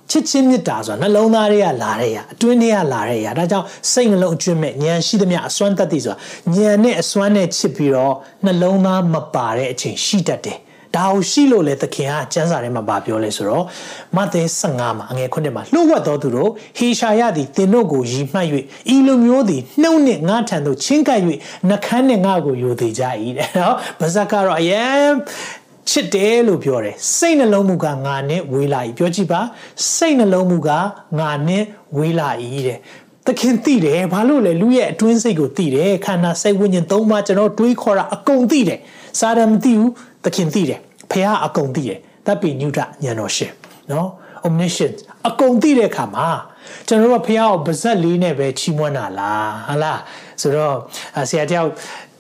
[0.09, 6.17] ချစ်ချင်းမြတ်တာဆိုတာနှလုံးသားတွေကလာတဲ့ရာအတွင်းတွေကလာတဲ့ရာဒါကြောင့်စိတ်နှလုံးအကျွင့်မဲ့ဉာဏ်ရှိသမျှအစွမ်းတတ်သည်ဆိုတာ
[6.55, 8.13] ဉာဏ်နဲ့အစွမ်းနဲ့ချစ်ပြီးတော့
[8.45, 10.57] နှလုံးသားမပါတဲ့အချိန်ရှိတတ်တယ်
[10.95, 13.65] ဒါကိုရှိလို့လေသခင်ကကျမ်းစာထဲမှာဗာပြောလဲဆိုတော့
[14.15, 18.47] မဿဲ15မှာအငယ်9မှာလှုပ်ဝက်တော်သူတို့ဟေရှာယသည်သင်တို့ကိုယီမှတ်၍
[18.95, 21.19] ဤလိုမျိုးသည်နှုတ်နှင့်ငါထံသို့ချင်းကပ်၍
[21.69, 23.03] နှခမ်းနှင့်ငါကိုယိုသေးကြ၏
[23.37, 24.83] တဲ့နော်ဗဇက်ကတော့အယံ
[25.89, 29.41] ချစ်တယ်လို့ပြောတယ်စိတ်နှလုံးမူကငါနဲ့ဝေးလာ၏ပြောကြည့်ပါ
[29.95, 30.69] စိတ်နှလုံးမူက
[31.19, 31.63] ငါနဲ့
[31.97, 32.29] ဝေးလာ၏
[32.67, 32.79] တဲ့
[33.25, 38.79] သခင်သိတယ်ဘာလို့လဲလူရဲ့အတွင်းစိတ်ကိုသိတယ်ခန္ဓာစိတ်ဝိညာဉ်သုံးပါးကျွန်တော်တွေးခေါ်တာအကုန်သိတယ်
[39.19, 39.91] စာရမသိဘူး
[40.23, 40.79] သခင်သိတယ်
[41.11, 43.51] ဖះအကုန်သိတယ်တပ်ပိညုတဉာဏ်တော်ရှင်
[43.91, 44.07] နော်
[44.47, 44.97] omniscient
[45.27, 46.27] အကုန်သိတဲ့အခါမှာ
[46.87, 49.99] ကျွန်တော်တို့ကဖះကိုပါဇက်လေးနဲ့ပဲချီးမွမ်းတာလားဟာလား
[50.41, 50.75] ဆိုတော့
[51.29, 51.69] ဆရာတယောက်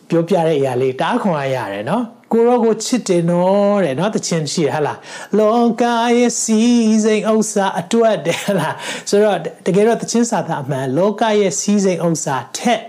[0.09, 4.99] ပြောပြတဲ့အရာလေးတားခွန်ရရတယ်နော် ကိုရောကိုချစ်တယ်နော်တဲ့နော်တခြင်းရှိရဟလား
[5.37, 5.83] လောက
[6.17, 6.59] ရဲ့စီ
[7.05, 8.75] စိမ်ဥစ္စာအတွက်တဲ့ဟလား
[9.09, 12.81] ဆိုတော့တကယ်တော့တခြင်းစာသားအမှန်လောကရဲ့စီစိမ်ဥစ္စာထက်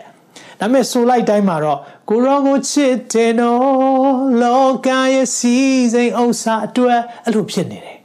[0.60, 5.56] ဒါပေမဲ့ဆိုလိုက်တိုင်းမှာတော့ကိုရောကိုချစ်တယ်နော်လောကရဲ့စီ
[5.94, 7.98] စိမ်ဥစ္စာအတွက်အဲ့လိုဖြစ်နေတယ်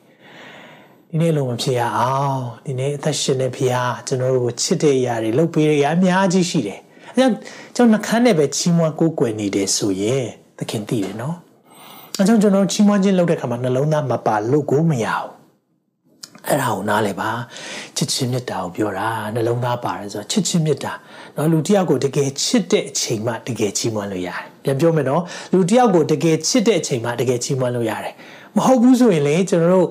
[1.09, 6.79] ဒီနေ့လုံးမဖြစ်ရအောင်ဒီနေ့အသက်ရှင်နေဖျားကျွန်တော်တို့ကိုချစ်တဲ့အရာတွေလုပ်ပေးတဲ့အရာအများကြီးရှိတယ်
[7.15, 7.35] အဲကြောင့်
[7.75, 11.35] ကျွန်တော်နှခမ်းနဲ့ပဲချီးမွမ်းကိုးကွယ်နေတယ်ဆိုရင်သ ခင်သိတယ်နော်
[12.19, 15.29] အဲကြောင့်ကျွန်တော်ချီးမွမ်းခြင်းလုပ်တဲ့အခါမှာနှလုံးသားမပါလို့ကိုမရဘူး
[16.47, 17.29] အဲ့ဒါကိုနားလည်ပါ
[17.97, 20.93] ချစ်ချင်းမေတ္တာကိုပြောတာနှလုံးသားပါတယ်ဆိုတော့ချစ်ချင်းမေတ္တာ
[21.35, 25.21] နော်လူတယောက်ကိုတကယ်ချစ်တဲ့အချိန်မှတကယ်ချီးမွမ်းလို့ရတယ်ပြန်ပြောမယ်နော်
[25.53, 28.13] လူတယောက်ကိုတကယ်ချစ်တဲ့အချိန်မှတကယ်ချီးမွမ်းလို့ရတယ်
[28.57, 29.87] မဟုတ်ဘူးဆိုရင်လေကျွန်တော်တို့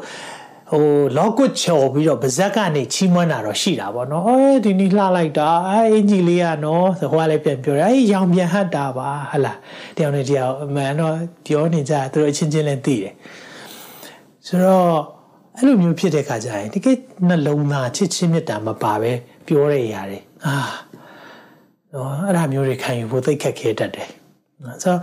[0.73, 9.53] ဟဟိုလောကွတ်ချော်ပြီးတော့ဗဇက်ကနေချီးမွမ်းတာတော့ရှိတာပေါ့နော်အဲဒီနေ့လှလိုက်တာအဲအင်ကြီးလေးကနော်သဟွားလည်းပြန်ပြောတယ်အဲရောင်ပြန်ဟတ်တာပါဟလာ
[9.97, 11.15] တယောက်နဲ့တယောက်အမှန်တော့
[11.47, 13.15] ပြောနေကြသူတို့အချင်းချင်းလည်းသိတယ်
[14.47, 14.95] ဆိုတော့
[15.57, 16.97] အဲ့လိုမျိုးဖြစ်တဲ့ခါကျရင်တကယ်
[17.29, 19.13] နှလုံးသားချစ်ချင်းမြတ်တာမပါပဲ
[19.47, 20.57] ပြောရရရတယ်အာ
[21.93, 24.09] နော်အဲ့ဒါမျိုးတွေခံယူဖို့သိခက်ခဲတတ်တယ်
[24.83, 25.01] ဆိုတော့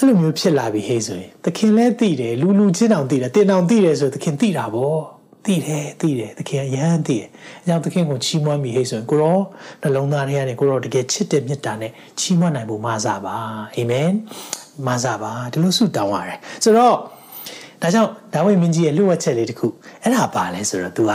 [0.00, 5.00] အဲ့လိုမျိုးဖြစ်လာပြီဟေးဆိုရင်သခင်လည်းသိတယ်လူလူချင်းအောင်သိတယ်တင်အောင်သိတယ်ဆိုသခင်သိတာပေါ့
[5.44, 7.28] သိတယ်သိတယ်သခင်အရန်သိတယ်
[7.62, 9.38] အဲကြောင့်သခင်ကိုချီးမွမ်းမိဟေးဆိုရင်ကိုရော
[9.82, 13.36] နှလုံးသားထဲကနေကိုရောတကယ်ချစ်တဲ့မေတ္တာနဲ့ချီးမွမ်းနိုင်ဖို့မဆာပါ
[13.76, 14.10] အာမင်
[14.86, 16.96] မဆာပါဒီလိုဆုတောင်းရတယ်ဆိုတော့
[17.82, 19.68] ဒါကြောင့်ဒါဝိမင်းကြီးရဲ့လူဝတ်ချက်လေးတစ်ခု
[20.02, 21.12] အဲ့ဒါပါလဲဆိုတော့ तू က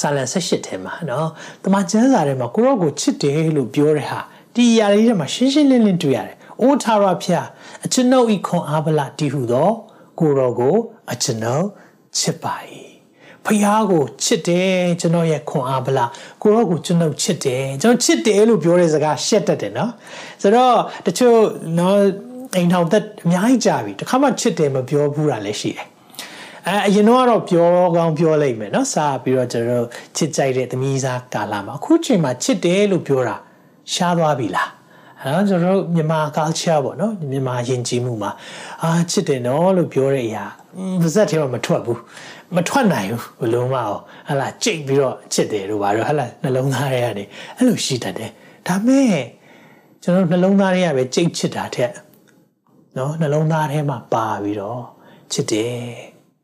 [0.00, 1.28] ဆာလန်78ထဲမှာနော်
[1.64, 4.20] တမန်ကျမ်းစာထဲမှာကိုရောကိုချစ်တယ်လို့ပြောတဲ့ဟာ
[4.54, 7.46] ဒီအရာလေးတွေမှာရှင်းရှင်းလင်းလင်းတွေ့ရတယ်။အိုးထာရဖျား
[7.86, 9.70] အကျွန်ုပ်ဤခွန်အားဗလာတည်ဟုသော
[10.18, 10.76] ကိုရောကို
[11.12, 11.66] အကျွန်ုပ်
[12.18, 12.54] ချစ်ပါ၏။
[13.44, 16.04] ဖျားကိုချစ်တယ်ကျွန်တော်ရဲ့ခွန်အားဗလာ
[16.42, 19.92] ကိုရောကိုကျွန်ုပ်ချစ်တယ်ကျွန်တော်ချစ်တယ်လို့ပြောတဲ့စကားရှက်တတ်တယ်နော်။
[20.42, 21.38] ဆိုတော့တချို့
[21.78, 21.98] နော်
[22.54, 25.86] အိမ်ထောင်သက်အများကြီးကြာပြီတခါမှချစ်တယ်မပြောဘူးတာလည်းရှိတယ်။
[26.68, 33.36] အဲအရင်တော့ကတော့ပြောကောင်းပြောလိုက်မယ်နော်စာပြီးတော့ကျွန်တော်ချစ်ကြိုက်တဲ့သမီးစားကာလမှာအခုချိန်မှာချစ်တယ်လို့ပြောတာ
[33.92, 34.75] ရှားသွားပြီလား
[35.26, 38.30] အဲတော့ကျွန်တော်တို့မြန်မာ culture ပေါ့နော်မြန်မာယဉ်ကျေးမှုမှာ
[38.82, 40.44] အာချစ်တယ်နော်လို့ပြောတဲ့အရာ
[41.02, 42.00] ပါဇက်ထဲမှာမထွက်ဘူး
[42.56, 47.24] မထွက်နိုင်ဘူးဘလုံးမအောင်ဟလာကြိတ်ပြီးတော့ချစ်တယ်လို့ပါတော့ဟလာနှလုံးသားထဲကနေ
[47.56, 48.30] အဲ့လိုရှိတတ်တယ်
[48.66, 49.22] ဒါမဲ့
[50.02, 51.90] ကျွန်တော်နှလုံးသားထဲကပဲကြိတ်ချစ်တာတဲ့
[52.96, 54.82] နော်နှလုံးသားထဲမှာပါပြီးတော့
[55.32, 55.74] ချစ်တယ်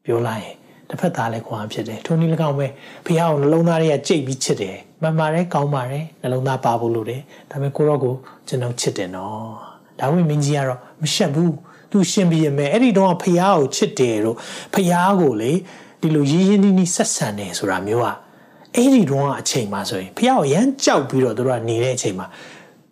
[0.05, 0.57] ပြောလိုက်ရင်
[0.93, 2.67] တစ်ဖက်သားလည်းခွာဖြစ်တယ်ထိုနည်း၎င်းပဲ
[3.07, 8.15] ဖះအောင်နှလုံးသားတွေကကြိတ်ပြီးချစ်တယ်မှန်ပါတယ်ကောင်းပါတယ်နှလုံးသားပါဖို့လိုတယ်ဒါပေမဲ့ကိုရော့ကို
[8.49, 9.51] ကျွန်တော်ချစ်တယ်နော်
[9.99, 11.55] ဒါဝိမင်းကြီးကတော့မရှက်ဘူး
[11.91, 14.37] သူရှင်ပြင်းမဲ့အဲ့ဒီတော့ဖះကိုချစ်တယ်တို့
[14.75, 15.53] ဖះကိုလေ
[16.01, 18.15] ဒီလိုရင်းရင်းနှီးနှီးဆက်ဆံတယ်ဆိုတာမျိုးอ่ะ
[18.77, 22.27] အဲ့ဒီတော့အချိန်မှာဆိုရင်ဖះကိုရမ်းကြောက်ပြီးတော့တို့ကနေတဲ့အချိန်မှာ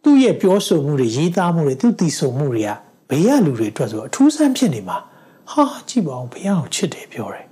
[0.03, 2.71] သူ့ရဲ့ပြောဆိုမှုတွေရေးသားမှုတွေသူ့တည်ဆိုမှုတွေက
[3.11, 4.99] ဘေးရလူတွေအတွက်ဆိုအထူးဆန်းဖြစ်နေမှာ
[5.51, 7.50] ဟာကြည့်ပါဦးဖះကိုချစ်တယ်ပြောတယ်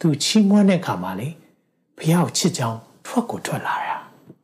[0.00, 1.28] သူချီးမွမ်းတဲ့အခါမှာလေ
[1.98, 3.96] ဖះကိုချစ်ကြောင်းထွက်ကိုထွက်လာတာ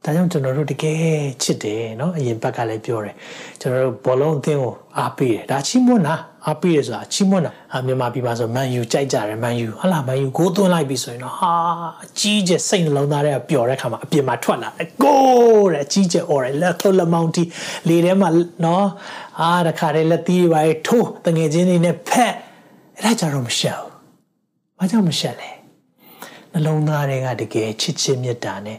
[0.04, 1.00] ဒါကြောင့်ကျွန်တော်တို့တကယ်
[1.42, 3.14] ချစ်တယ်เนาะအရင်ဘက်ကလည်းပြောတယ်
[3.60, 6.14] ကျွန်တော်တို့ဘောလုံးအသင်းကိုအားပေးတယ်ဒါချီးမွမ်းတာ
[6.46, 11.52] အားပေးတယ်ဆိုတာချီးမွမ်းတာအမြန်မာပြည်မှာဆိုမန်ယူကြိုက်ကြတယ်မန်ယူဟလာမန်ယူကိုသွင်းလိုက်ပြီဆိုရင်တော့ဟာ
[12.04, 15.22] အကြီးကျယ်စိတ်နှလုံးသားတွေကပျော်တဲ့ခါမှာအပြင်မှာထွက်လာတယ်ကို
[15.72, 17.42] တဲ့အကြီးကျယ်အော်တယ်လက်ထုတ်လက်မောင်းတီ
[17.88, 18.28] လေထဲမှာ
[18.62, 18.84] เนาะ
[19.40, 22.34] အာတခါတည်းလက်သီးတွေပါထိုးတငယ်ချင်းတွေနဲ့ဖက်
[23.02, 23.85] အဲ့ဒါကြတော့မရှက်
[24.79, 25.49] ဘူးဘာကြောင့်မရှက်လဲ
[26.51, 28.77] နှလုံးသားတွေကတကယ်ချစ်ချင်းမေတ္တာနဲ့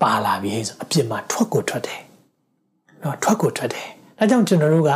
[0.00, 2.00] ပါလာပြီဆိုအပြစ်မှာထွက်ကိုထွက်တယ်။
[3.02, 4.92] နော်ထွက်ကိုထွက်တယ်။ဒါကြောင့်ကျွန်တော်တို့က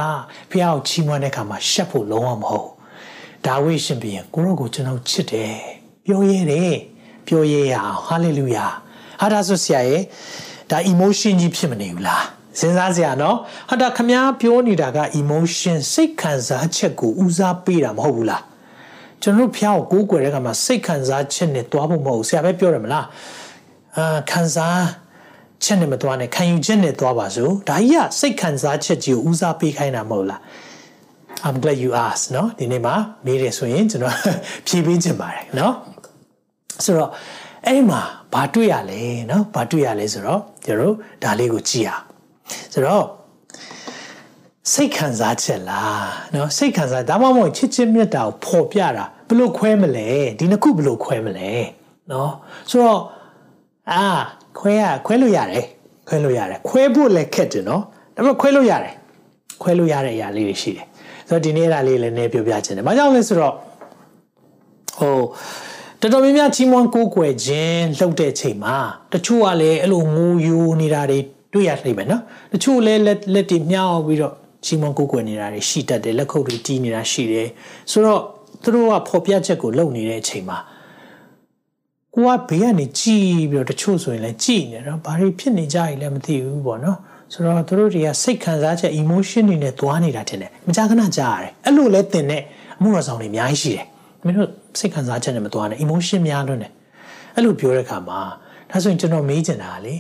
[0.51, 2.69] ဖះကိုချီးမွမ်းတဲ့အခါမှာရှက်ဖို့လုံးဝမဟုတ်။
[3.47, 5.55] ဒါဝိရှင်ပြန်ကိုရောကိုကျွန်တော်ချစ်တယ်။
[6.05, 6.75] ပြောရဲတယ်။
[7.27, 8.67] ပြောရဲရအောင်ဟာလေလုယာ။
[9.21, 10.03] ဟာဒါဆိုဆရာရဲ့
[10.71, 12.23] ဒါ emotion ကြီးဖြစ်မနေဘူးလား။
[12.59, 13.37] စဉ်းစားစရာနော်။
[13.71, 18.43] ဟာဒါခမားပြောနေတာက emotion စိတ်ခံစားချက်ကိုဦးစားပေးတာမဟုတ်ဘူးလား။
[19.22, 23.06] ကျွန်တော်တို့ဖျားကိုကိုးကွယ်တဲ့အခါမှာစိတ်ခံစားချက်နဲ့တွားဖို့မဟုတ်ဆရာပဲပြောတယ်မလား
[23.98, 24.82] အာခံစား
[25.64, 30.42] ချက်နဲ့မတွားနဲ့ခံယူချက်နဲ့တွားပါစို့ဒါကြီးကစိတ်ခံစားချက်ကြီးကိုဦးစားပေးခိုင်းတာမဟုတ်လား
[31.48, 34.16] I'm glad you asked เนาะဒီနေ့မှာမေးတယ်ဆိုရင်ကျွန်တော်
[34.68, 35.74] ဖြေပေးခြင်းပါတယ်เนาะ
[36.86, 37.10] ဆိုတော့
[37.66, 38.02] အဲ့ဒီမှာ
[38.34, 42.04] ဘာတွေ့ရလဲเนาะဘာတွေ့ရလဲဆိုတော့ကျွန်တော်ဒါလေးကိုကြည့်အောင်
[42.74, 43.06] ဆိုတော့
[44.74, 51.50] စိတ်ခံစားချက်လားเนาะစိတ်ခံစားဒါမှမဟုတ်ချစ်ချင်းမြတ်တာကိုပေါ်ပြတာဘလို့ခွဲမလဲဒီနှစ်ခုဘလို့ခွဲမလဲ
[52.10, 52.30] เนาะ
[52.70, 53.02] ဆိုတော့
[53.92, 54.06] အာ
[54.60, 55.66] ခွဲရခွဲလို့ရတယ်
[56.08, 57.82] ခွဲလို့ရတယ်ခွဲဖို့လည်းခက်တယ်เนาะ
[58.16, 58.94] ဒါပေမဲ့ခွဲလို့ရတယ်
[59.62, 60.86] ခွဲလို့ရတဲ့အရာလေးတွေရှိတယ်
[61.28, 63.54] ဆိုတော့ဒီနေ့အဲ့ဒါလေးလည်းနည်းပြောပြခြင်းတယ်ဘာကြောင့်လဲဆိုတော့
[65.00, 65.20] ဟို
[66.02, 68.78] တော်တော်များများချီးမွမ်းကိုးကွယ်ခြင်းလှုပ်တဲ့ချိန်မှာ
[69.14, 71.20] တချို့ကလည်းအဲ့လိုငိုယိုနေတာတွေ
[71.54, 74.34] တွေ့ရလိမ့်မယ်နော်တချို့လည်းလက်လက်တွေမြောက်ပြီးတော့
[74.67, 77.49] ချီးမွမ်းကိုးကွယ်နေတာတွေရှိတတ်တယ်လက်ခုပ်တွေတီးနေတာရှိတယ်
[77.91, 78.21] ဆိုတော့
[78.63, 80.59] သူတို့ကဖော်ပြချက်ကိုလုပ်နေတဲ့အချိန်မှာ
[82.15, 86.99] ကိုကဘေးကနေကြည်ပြီးတော့တချို့ဆိုရင်လည်းကြည်နေတော့ဘာတွေဖြစ်နေကြရလဲမသိဘူးပေါ့နော်
[87.33, 92.43] ဆိုတော့သူတို့တွေကစိတ်ခံစားချက် emotion တွေနဲ့သွားနေတာတင်တယ်မကြခဏကြားရတယ်အဲ့လိုလဲတင်တဲ့
[92.79, 93.87] အမှုတော်ဆောင်တွေအများကြီးရှိတယ်
[94.25, 96.73] မင်းတို့စိတ်ခံစားချက်နဲ့မသွားနဲ့ emotion များလွန်းတယ်
[97.35, 98.21] အဲ့လိုပြောတဲ့အခါမှာ
[98.71, 99.95] ဒါဆိုရင်ကျွန်တော်မေးချင်တာလေ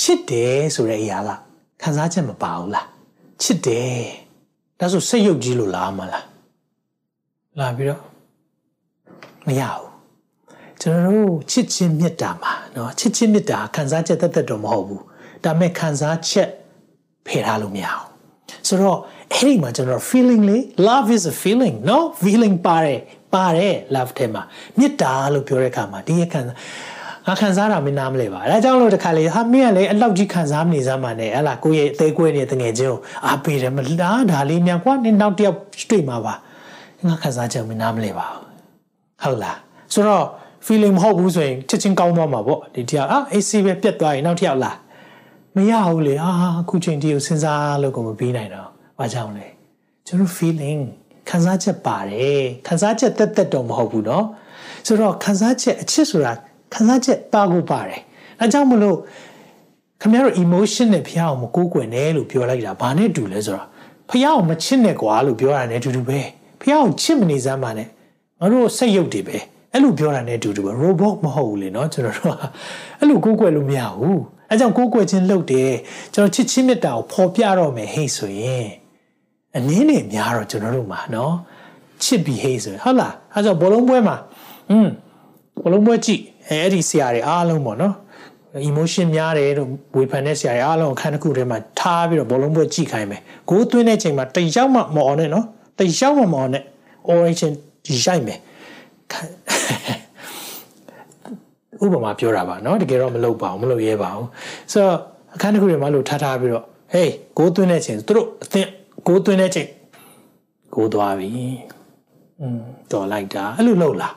[0.00, 1.30] ချစ်တယ်ဆိုတဲ့အရာက
[1.82, 2.86] ခံစားချက်မပါဘူးလား
[3.41, 3.99] ချစ်တယ်
[4.79, 6.25] ဒါဆိုစိတ်ရုပ်ကြီးလို့လားမလား
[7.59, 8.01] လာပြီးတော့
[9.47, 9.89] မရဘူး
[10.81, 15.03] ကျွန်တော်တို့ချစ်ချင်းမေတ္တာမှာเนาะချစ်ချင်းမေတ္တာခံစားချက်သက်သက်တော့မဟုတ်ဘူး
[15.43, 16.49] ဒါပေမဲ့ခံစားချက်
[17.27, 18.07] ဖယ်ထားလို့မရအောင်
[18.67, 18.99] ဆိုတော့
[19.33, 20.57] အဲ့ဒီမှာကျွန်တော် feeling လေ
[20.87, 22.99] love is a feeling เนาะ feeling ပါတယ်
[23.33, 24.43] ပါတယ် love ထဲမှာ
[24.77, 26.57] မေတ္တာလို့ပြောတဲ့အခါမှာဒီရခံစား
[27.29, 35.57] ငါခံစားတာမင်းနားမလဲပါဒါကြောင့်လို့တခါလေဟာမင်းကလည်းအလောက်ကြီးခံစားမနေစမ်းပါနဲ့ဟလာကိုယ့်ရဲ့အသေးကွဲနေတဲ့ငယ်ချင်းကိုအားပေးတယ်မလားဒါလေးမြန်ကွာနင်နောက်တယောက်
[35.89, 36.33] တွေ့မှာပါ
[37.07, 38.27] ငါခံစားချက်မင်းနားမလဲပါ
[39.23, 39.57] ဟုတ်လား
[39.93, 40.25] ဆိုတော့
[40.65, 44.71] feeling မဟုတ်ဘူးဆိုရင်ချက်ချင်းကောင်းသွားမှာပေါ့ဒီတယောက်အာ AC ပဲပြတ်သွားရင်နောက်တစ်ယောက်လာ
[45.55, 49.47] မရဘူးလေအာအခုချိန်တည်းကိုစဉ်းစားလို့ကိုမပြီးနိုင်တော့ဘာကြောင့်လဲ
[50.07, 50.81] ကျွန်တော် feeling
[51.29, 54.23] ခံစားချက်ပါတယ်ခံစားချက်တက်တက်တော့မဟုတ်ဘူးเนาะ
[54.85, 56.31] ဆိုတော့ခံစားချက်အချစ်ဆိုတာ
[56.73, 58.01] ခံစားချက်ပါကိုပါတယ်
[58.39, 58.97] အဲကြောင့်မလို့
[60.01, 63.67] ခင်ဗျားတို့ emotion နဲ့ဖះအောင်မကိုးကွယ်နဲ့လို့ပြောလိုက်တာဘာနဲ့တူလဲဆိုတော့
[64.09, 66.19] ဖះအောင်မချစ်နဲ့ကွာလို့ပြောတာ ਨੇ တူတူပဲ
[66.61, 67.87] ဖះအောင်ချစ်မနေစမ်းပါနဲ့
[68.39, 69.37] ငါတို့စိတ်ရုပ်တွေပဲ
[69.71, 72.41] အဲ့လိုပြောတာ ਨੇ တူတူပဲ robot မဟုတ်ဘူးလေเนาะကျွန်တော်တို့က
[72.99, 75.71] အဲ့လိုကိုးကွယ်လို့မရဘူးအဲကြောင့်ကိုးကွယ်ခြင်းလုပ်တယ်
[76.13, 78.67] ကျွန်တော်ချစ်ချင်းမြတ်တာကိုပေါ်ပြတော့မယ်ဟိတ်ဆိုရင်
[79.57, 81.31] အနည်းနဲ့များတော့ကျွန်တော်တို့မှာเนาะ
[82.03, 84.17] ချစ်ပြီးဟိတ်ဆိုဟုတ်လားအဲကြောင့်ဘောလုံးပွဲမှာ
[84.71, 84.87] อืม
[85.61, 87.95] ဘောလုံးပွဲကြည့် အဲအဲ့ဒီဆရာတွေအားလုံးပေါ့နော်
[88.69, 95.45] emotion များတယ်လို့ဝေဖန်တဲ့ဆရာတွေအားလုံးအခန်းတစ်ခုထဲမှာထားပြီးတော့ဘောလုံးပွဲကြည့်ခိုင်းမယ်ဂိုးသွင်းတဲ့ချိန်မှာတယောက်မှမအောင်နဲ့နော်
[95.79, 96.63] တယောက်မှမအောင်နဲ့
[97.13, 97.53] origin
[98.03, 98.39] ရိုက်မယ်
[101.83, 104.27] ဥပမာပြောတာပါเนาะတကယ်တော့မလုပ်ပါဘူးမလုပ်ရဲပါဘူး
[104.71, 104.97] ဆိုတော့
[105.35, 108.67] အခန်းတစ်ခုထဲမှာလို့ထားထားပြီးတော့ hey ဂိုးသွင်းတဲ့ချိန်သူတို့အသင်
[109.07, 109.67] ဂိုးသွင်းတဲ့ချိန်
[110.73, 111.29] ဂိုးသွားပြီ
[112.41, 112.61] อืม
[112.91, 114.13] တော်လိုက်တာအဲ့လိုလုပ်လား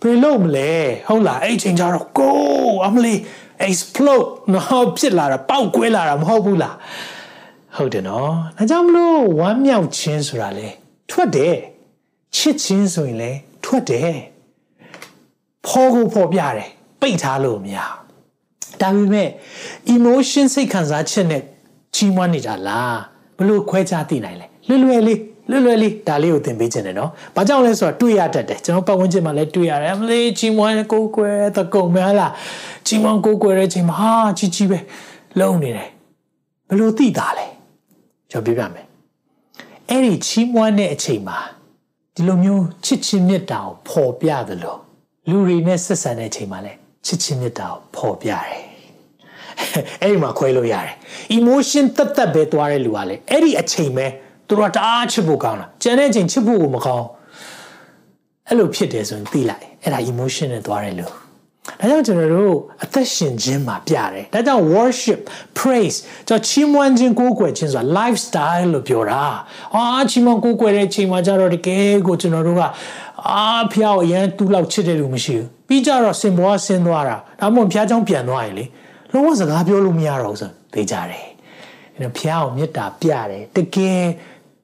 [0.00, 0.72] ဘယ်လုပ်မလဲ
[1.08, 2.30] ဟုတ်လားအဲ့ချိန်ကျတော့ go
[2.86, 3.14] အမလီ
[3.68, 6.76] explode နော်ဖြစ်လာတာပေါက်ကွဲလာတာမဟုတ်ဘူးလား
[7.76, 10.68] ဟုတ်တယ်နော်ဒါကြောင့်မလို့ဝမ်းမြောက်ခြင်းဆိုတာလေ
[11.10, 11.56] ထွက်တယ်
[12.36, 13.30] ချစ်ခြင်းဆိုရင်လေ
[13.64, 14.16] ထွက်တယ်
[15.66, 16.68] ဖောကိုဖောပြတယ်
[17.00, 17.78] ပိတ်ထားလို့မရ
[18.80, 19.28] ဒါပေမဲ့
[19.94, 21.42] emotion စိတ်ခံစားချက်နဲ့
[21.94, 22.98] ချီးမွမ်းနေတာလား
[23.38, 25.18] ဘလို့ခွဲခြားသိနိုင်လဲလွယ်လွယ်လေး
[25.50, 32.32] လွယ်လွယ်လေးဒါလေးကိုသင်ပေးခြင်းတယ်နော်။ဘာကြောင့်လဲဆိုတော့တွေ့ရတတ်တယ်ကျွန်တော်ပတ်ဝန်းကျင်မှာလည်းတွေ့ရတယ်။အမလေးချီမွန်ကိုကွယ်တကုံမလား
[32.86, 34.78] ချီမွန်ကိုကွယ်တဲ့ချိန်မှာဟာကြီးကြီးပဲ
[35.40, 35.88] လုံးနေတယ်။
[36.68, 37.46] ဘလို့သိတာလဲ။
[38.30, 38.86] ကျွန်တော်ပြပြမယ်။
[39.90, 41.38] အဲ့ဒီချီမွန်တဲ့အချိန်မှာ
[42.14, 44.76] ဒီလိုမျိုးချစ်ချင်းမြတ်တာကိုပေါ်ပြသလို
[45.28, 48.62] လူတွေနဲ့ဆက်ဆံတဲ့အချိန်မှာလည်းချစ်ချင်းမြတ်တာကိုပေါ်ပြတယ်။
[50.02, 50.94] အဲ့ဒီမှာခွဲလို့ရတယ်
[51.36, 54.06] emotion တက်တက်ပဲသွားတဲ့လူကလည်းအဲ့ဒီအချိန်ပဲ
[54.48, 57.06] သူတို့ကတအားချစ်ဖို့ကောင်းတာကျန်တဲ့အချိန်ချစ်ဖို့ကိုမကောင်း
[58.48, 61.12] အဲ့လိုဖြစ်တယ်ဆိုရင်သိလိုက်အဲ့ဒါ emotion နဲ့သွားတယ်လို့
[61.80, 65.20] ဒါကြောင့်ကျွန်တော်တို့အသက်ရှင်ခြင်းမှာပြတယ်ဒါကြောင့် worship
[65.58, 69.22] praise ကျွန်တော်ချီးမွမ်းခြင်းကိုးကွယ်ခြင်းဆိုတာ lifestyle လို့ပြောတာ
[69.74, 72.62] အာချီးမွမ်းကိုးကွယ်တဲ့ချိန်မှာကျတော့တကယ်ကိုကျွန်တော်တို့က
[73.30, 78.64] အာဖျားကိုအရန်တူးလောက်ချစ်တယ်လို့မရှိဘူးပြီးကြတော့စင်ပေါ်ဆင်းသွားတာဒါမှမဟုတ်ဖျားချောင်းပြန်သွားရင်လေ
[79.12, 81.26] လုံးဝစကားပြောလို့မရတော့ဘူးဆိုသိကြတယ်
[81.94, 84.02] အဲ့တော့ဖျားကိုမေတ္တာပြတယ်တကယ်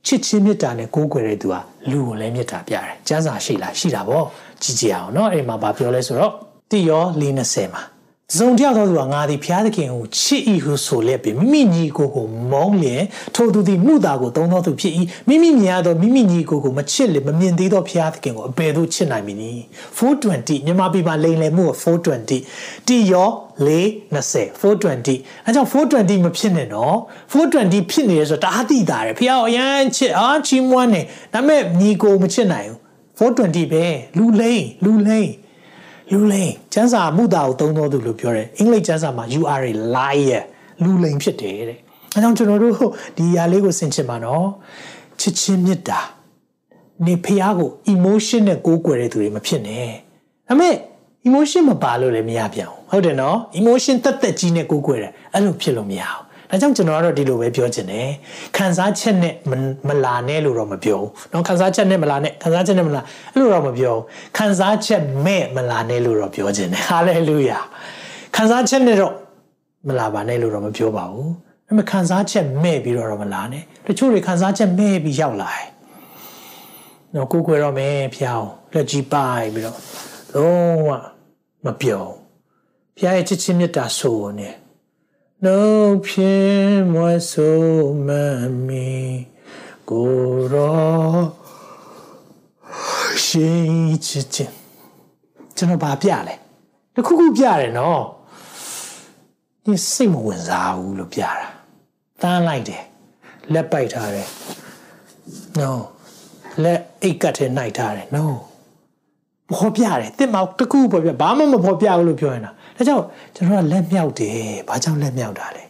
[0.07, 1.61] ချစ်ချင်းမေတ္တာနဲ့ကိုးကွယ်တဲ့သူဟာ
[1.91, 4.25] လူကိုလည်းမေတ္တာပြတယ်။ကျမ်းစာရှိလားရှိတာပေါ့
[4.63, 6.33] ကြည့်ကြအောင်နော်အဲ့မှာဘာပြောလဲဆိုတော့
[6.71, 7.83] တိရော၄20မှာ
[8.37, 13.03] ဇုံတယောက်သောသူကငါသည်ဘုရားသခင်ကိုချစ်၏ဟုဆိုလက်ပြီးမိမိညီကိုကိုမုန်းလျင်
[13.35, 14.93] ထိုသူသည်မှုတာကိုသုံးသောသူဖြစ်၏
[15.29, 19.63] မိမိမြင်ရသောမိမိညီကိုကိုမချစ်လေမမြင်သေးသောဘုရားသခင်ကိုအဘယ်သို့ချစ်နိုင်မည်နည်း
[19.99, 23.29] 420မြန်မာပြည်မှာလိန်လည်မှုက420တိယော
[23.67, 26.97] 420 420အဲကြောင့်420မဖြစ်နဲ့နော်
[27.33, 32.79] 420ဖြစ်နေရဆိုတအားတိတာတယ်ဘုရားအရန်ချစ်အားချီးမွမ်းနေဒါပေမဲ့ညီကိုမချစ်နိုင်ဘူး
[33.19, 33.85] 420ပဲ
[34.17, 35.31] လူလိန်လူလိန်
[36.11, 40.43] လူလိန်ကျန်းစာမှုတာကိုသုံးတော်သူလို့ပြောတယ်အင်္ဂလိပ်ကျန်းစာမှာ you are a liar
[40.83, 41.79] လူလိန်ဖြစ်တယ်တဲ့
[42.15, 42.75] အဲကြောင့်ကျွန်တော်တို့
[43.17, 44.47] ဒီຢာလေးကိုဆင်ခြင်ပါနော်
[45.21, 46.01] ချစ်ချင်းမေတ္တာ
[47.07, 49.89] နေဖះကို emotion နဲ့ကိုးကွယ်တဲ့သူတွေမဖြစ်နဲ့
[50.49, 50.75] ဒါပေမဲ့
[51.29, 58.08] emotion မပါလို့လည်းမရပြန်ဘူးဟုတ်တယ်နော် emotion တက်တက်ကြီးနဲ့ကိုးကွယ်တယ်အဲ့လိုဖြစ်လို့မရဘူး ဒါကြောင့်ကျွန်တော်ကတော့ဒီလိုပဲပြောချင်တယ်
[58.58, 59.34] ခံစားချက်နဲ့
[59.88, 63.02] မလာနဲ့လို့တော့မပြောဘူးเนาะခံစားချက်နဲ့မလာနဲ့ခံစားချက်နဲ့မလာ
[63.34, 64.04] အဲ့လိုတော့မပြောဘူး
[64.38, 67.60] ခံစားချက်မဲ့မလာနဲ့လို့တော့ပြောချင်တယ်ဟာလေလုယာ
[68.36, 69.14] ခံစားချက်နဲ့တော့
[69.88, 71.32] မလာပါနဲ့လို့တော့မပြောပါဘူး
[71.68, 75.68] ဒါပေမဲ့ခံစားချက်မဲ့ပြီးတော့မလာနဲ့တချို့တွေခံစားချက်မဲ့ပြီးရောက်လာတယ်
[77.16, 79.78] နော်ကိုကိုရောမယ်ဖျောင်းလက်ကြီးပိုက်ပြီးတော့
[80.36, 80.90] လုံးဝ
[81.66, 82.06] မပြော
[82.98, 84.50] ဖျားရဲ့ချစ်ချင်းမြတ်တာဆိုနေ
[85.47, 87.63] နှုတ်ဖြင့်မွတ်ဆို
[88.07, 88.09] မ
[88.67, 88.91] မီ
[89.91, 90.11] ကို
[90.53, 91.33] ရော
[93.25, 94.55] ရှင်ချစ်ချင်း
[95.57, 96.35] ကျွန်တော်ဗာပြလဲ
[96.95, 98.03] တခုခုပြတယ်နော်
[99.65, 101.31] ဒီစိတ်မဝင်စားဘူးလို့ပြတာ
[102.23, 102.83] တန်းလိုက်တယ်
[103.53, 104.29] လက်ပိုက်ထားတယ်
[105.61, 105.71] no
[106.63, 108.25] လက်အိတ်ကတ်ထဲနိုင်ထားတယ် no
[109.59, 114.37] ဖော်ပြတယ်တစ်မောက်တခုဖော်ပြဘာမှမဖော်ပြဘူးလို့ပြောနေတာဒါကြောင့်ကျွန်တော်ကလက်မြောက်တယ်
[114.69, 115.63] ဘာကြောင့်လက်မြောက်တာလဲ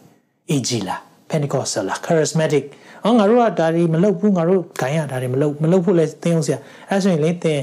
[0.51, 2.65] AG လား Pentecostal လား charismatic
[3.03, 7.59] ဟောငါတို့ကဒါတွေမလုပ်ဘူးငါတို့ဂိုင်းရဒါတွေမလုပ်မလုပ်ဖို့လဲသင်အောင်ဆရာအဲဆိုရင်လေသင်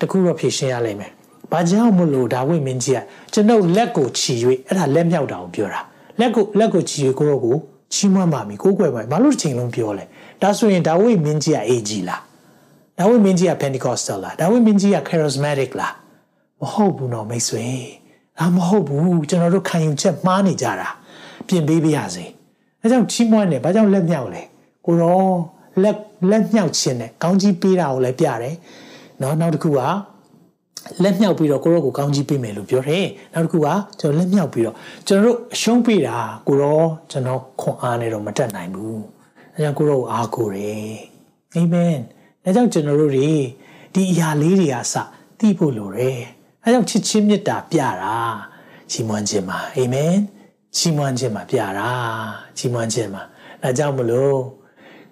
[0.00, 1.10] တခုတော့ဖြေရှင်းရလိမ့်မယ်
[1.52, 3.00] ဘာကြောင့်မလို့ဒါဝိမင်းကြီးက
[3.32, 4.34] ကျွန်ုပ်လက်ကိုချီ၍
[4.66, 5.80] အဲ့ဒါလက်မြောက်တာကိုပြောတာ
[6.20, 7.56] လက်ကိုလက်ကိုချီ၍ကိုရောကို
[7.94, 10.04] ချီးမွမ်းပါမီကိုကိုွယ်ပါဘာလို့တစ်ချိန်လုံးပြောလဲ
[10.42, 12.20] ဒါဆိုရင်ဒါဝိမင်းကြီးကအေဂျီလား
[12.98, 15.94] ဒါဝိမင်းကြီးက Pentecostal လားဒါဝိမင်းကြီးက charismatic လား
[16.60, 17.66] မဟုတ်ဘူးနော်မိတ်ဆွေ
[18.38, 20.88] ဒါမဟုတ်ဘူးကျွန်တော်တို့ခံယူချက်မှားနေကြတာ
[21.48, 22.24] ပြင်ပေးပါရစေ
[22.80, 24.42] အဲကြောင့်ချီးမွမ်းတယ်ဘာကြောင့်လက်မြောက်လဲ
[24.86, 25.20] ကိုရော
[25.82, 25.98] လက်
[26.30, 28.54] လက်မြောက်ခြင်းနဲ့ကောင်းကြီးပေးတာကိုလည်းပြတယ်
[29.20, 29.80] နော်နောက်တစ်ခုက
[31.02, 33.68] လက်မြောက်ပြီးတော့ကိုရောကိုကောင်းကြီးပေးမယ်လို့ပြောတယ်နောက်တစ်ခုက
[34.00, 34.76] ကျွန်တော်လက်မြောက်ပြီးတော့
[35.06, 36.16] ကျွန်တော်တို့အရှုံးပေးတာ
[36.48, 36.80] ကိုရော
[37.10, 39.02] ကျွန်တော်ခွန်အားနဲ့တော့မတက်နိုင်ဘူး
[39.54, 40.94] အဲကြောင့်ကိုရောကိုအားကိုတယ်
[41.54, 41.98] အာမင်
[42.44, 43.32] ဒါကြောင့်ကျွန်တော်တို့တွေ
[43.94, 44.94] ဒီအရာလေးတွေအစ
[45.38, 46.20] သိဖို့လိုတယ်
[46.62, 48.16] အဲကြောင့်ချစ်ချင်းမေတ္တာပြတာ
[48.90, 50.14] ချီးမွမ်းခြင်းပါအာမင်
[50.76, 51.90] ချီးမွမ်းခြင်းပါပြတာ
[52.56, 53.22] ချီးမွမ်းခြင်းပါ
[53.62, 54.38] ဒါကြောင့်မလို့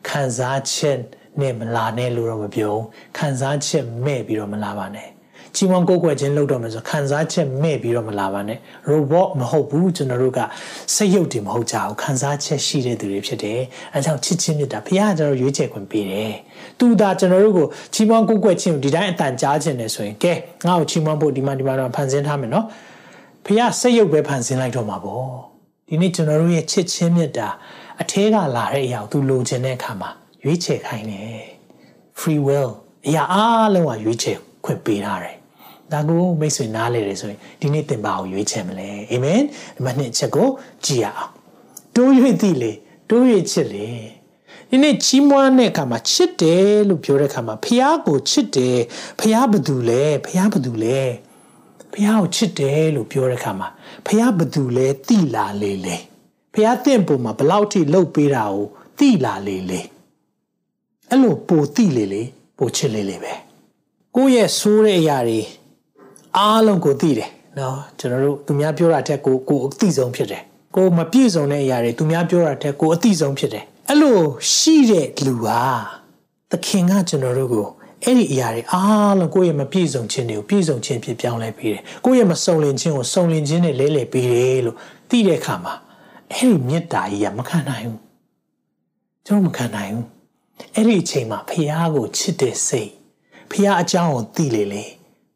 [0.09, 0.99] ခံစားချက်
[1.41, 2.75] နဲ့မလာနဲ့လို့တော့မပြော
[3.17, 5.09] ခံစားချက်မဲ့ပြီးတော့မလာပါနဲ့
[5.57, 8.59] ချီးမွမ်းကိုးကွယ်ခြင်းလုပ်တော့မယ်ဆိုခံစားချက်မဲ့ပြီးတော့မလာပါနဲ့
[8.91, 10.41] robot မဟုတ်ဘူးကျွန်တော်တို့က
[10.95, 13.61] စိတ်ရုပ်တွေမဟုတ်ကြဘူးခံစားချက်ရှိတဲ့သူတွေဖြစ်တယ်
[13.95, 16.35] အဲကြောင့်ချစ်ချင်းမြတ်တာဘုရားကကျွန်တော်ရွေးချယ်ခွင့်ပေးတယ်
[16.79, 20.33] သူသာကျွန်တော်တို့ကိုချီးမွမ်းကိုးကွယ်ခြင်းကိုဒီတိုင်းအတန်ကြားခြင်းနဲ့ဆိုရင်ကဲ
[20.67, 22.67] ငါ့ကိုချီးမွမ်းဖို့ဒီမှာဒီမှာတော့ဖန်ဆင်းထားမယ်နော်
[23.47, 25.27] ဘုရားစိတ်ရုပ်ပဲဖန်ဆင်းလိုက်တော့မှာပေါ့
[25.89, 27.49] ဒီနေ့ကျွန်တော်တို့ရဲ့ချစ်ချင်းမြတ်တာ
[28.03, 30.11] အထဲကလာတဲ့အရာကိုသူလိုချင်တဲ့အခါမှာ
[30.45, 31.43] ရွေးချယ်ခိုင်းတယ်
[32.21, 32.71] free will
[33.07, 35.42] အရာအားလုံးကရွေးချယ်ခွင့်ပေးထားတယ်
[35.93, 39.41] ဒါကိုမိတ်ဆွေနားလေတယ်ဆိုရင်ဒီနေ့သင်ပါကိုရွေးချယ်မလဲအာမင်
[39.77, 40.49] ဒီမှာနှစ်ချက်ကို
[40.85, 41.31] ကြည်ရအောင်
[41.97, 42.11] တိုး၍
[42.43, 42.73] သိလေ
[43.09, 43.89] တိုး၍ချစ်လေ
[44.71, 48.79] ဒီနေ့ချီးမွမ်းတဲ့အခါမှာချစ်တယ်လို့ပြောတဲ့အခါမှာဖះကိုချစ်တယ်
[49.21, 50.99] ဖះဘသူလဲဖះဘသူလဲ
[51.93, 53.69] ဖះကိုချစ်တယ်လို့ပြောတဲ့အခါမှာ
[54.07, 55.97] ဖះဘသူလဲသိလာလေလေ
[56.55, 58.65] ဖះတင့်ပုံမှာဘလောက်ထိလှုပ်ပေးတာကို
[58.99, 59.81] သိလာလေလေ
[61.11, 62.23] အဲ့လိုပိုသိလေလေ
[62.59, 63.33] ပိုချစ်လေလေပဲ
[64.17, 65.41] ကိုယ့်ရဲ့ဆိုးတဲ့အရာတွေ
[66.39, 70.43] အားလုံးကိုသိတယ်နော်ကျွန်တော်တို့သူများပြောတာတက်ကိုကိုအသိဆုံးဖြစ်တယ်
[70.77, 74.19] ကိုမပြည့်စုံတဲ့အရာတွေသူများပြောတာတက်ကိုအသိဆုံးဖြစ်တယ်အဲ့လို
[74.55, 75.61] ရှိတဲ့လူဟာ
[76.51, 77.67] သခင်ကကျွန်တော်တို့ကို
[78.05, 84.77] အဲ့ဒီအရာတွေအားလုံးကိုယ့်ရဲ့မပြည့်စုံခြင်းတွေကိုပြည့်စုံခြင်းဖြစ်ပြောင်းလဲပေးတယ်ကိုယ့်ရဲ့မစုံလင်ခြင်းကိုစုံလင်ခြင်းနဲ့လဲလှယ်ပေးတယ်လို့
[85.11, 85.75] သိတဲ့အခါမှာ
[86.33, 88.01] အဲ့ဒီမေတ္တာကြီးကမခံနိုင်ဘူး
[89.27, 90.07] ကျွန်တော်မခံနိုင်ဘူး
[90.75, 92.91] အဲ့ဒီအချိန်မှာဖះကိုချစ်တဲ့စိတ်
[93.51, 94.85] ဖះအကြောင်းကိုသိလေလေ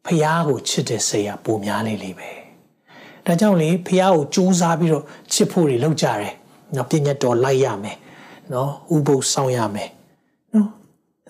[0.07, 2.29] ဖះကိုချစ်တဲ့စိတ်ကပိုများလေလေပဲ
[3.25, 6.33] ဒါကြောင့်လေဖះကိုကြိုးစားပြီးတော့ချစ်ဖို့တွေလုပ်ကြတယ်
[6.75, 7.97] နော်ပြည့်ညတ်တော်လိုက်ရမယ်
[8.53, 9.89] နော်ဥပုပ်ဆောင်ရမယ်
[10.53, 10.67] နော်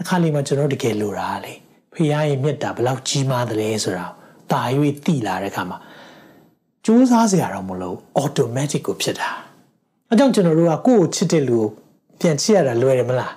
[0.01, 1.53] အခါလေးမှာကျွန်တော်တကယ်လိုတာလေ
[1.93, 4.05] ဖះရဲ့မြတ်တာဘလောက်ကြီးမားသလဲဆိုတာ
[4.51, 4.61] တာ၍
[5.05, 5.77] သိလာတဲ့အခါမှာ
[6.85, 9.29] ကြိုးစားစရာတော့မလို automatic ကိုဖြစ်တာ
[10.09, 11.67] အဲကြောင့်ကျွန်တော်တို့ကကိုယ့်ကိုချစ်တဲ့လူကို
[12.19, 13.33] ပြန်ချစ်ရတာလွယ်တယ်မလား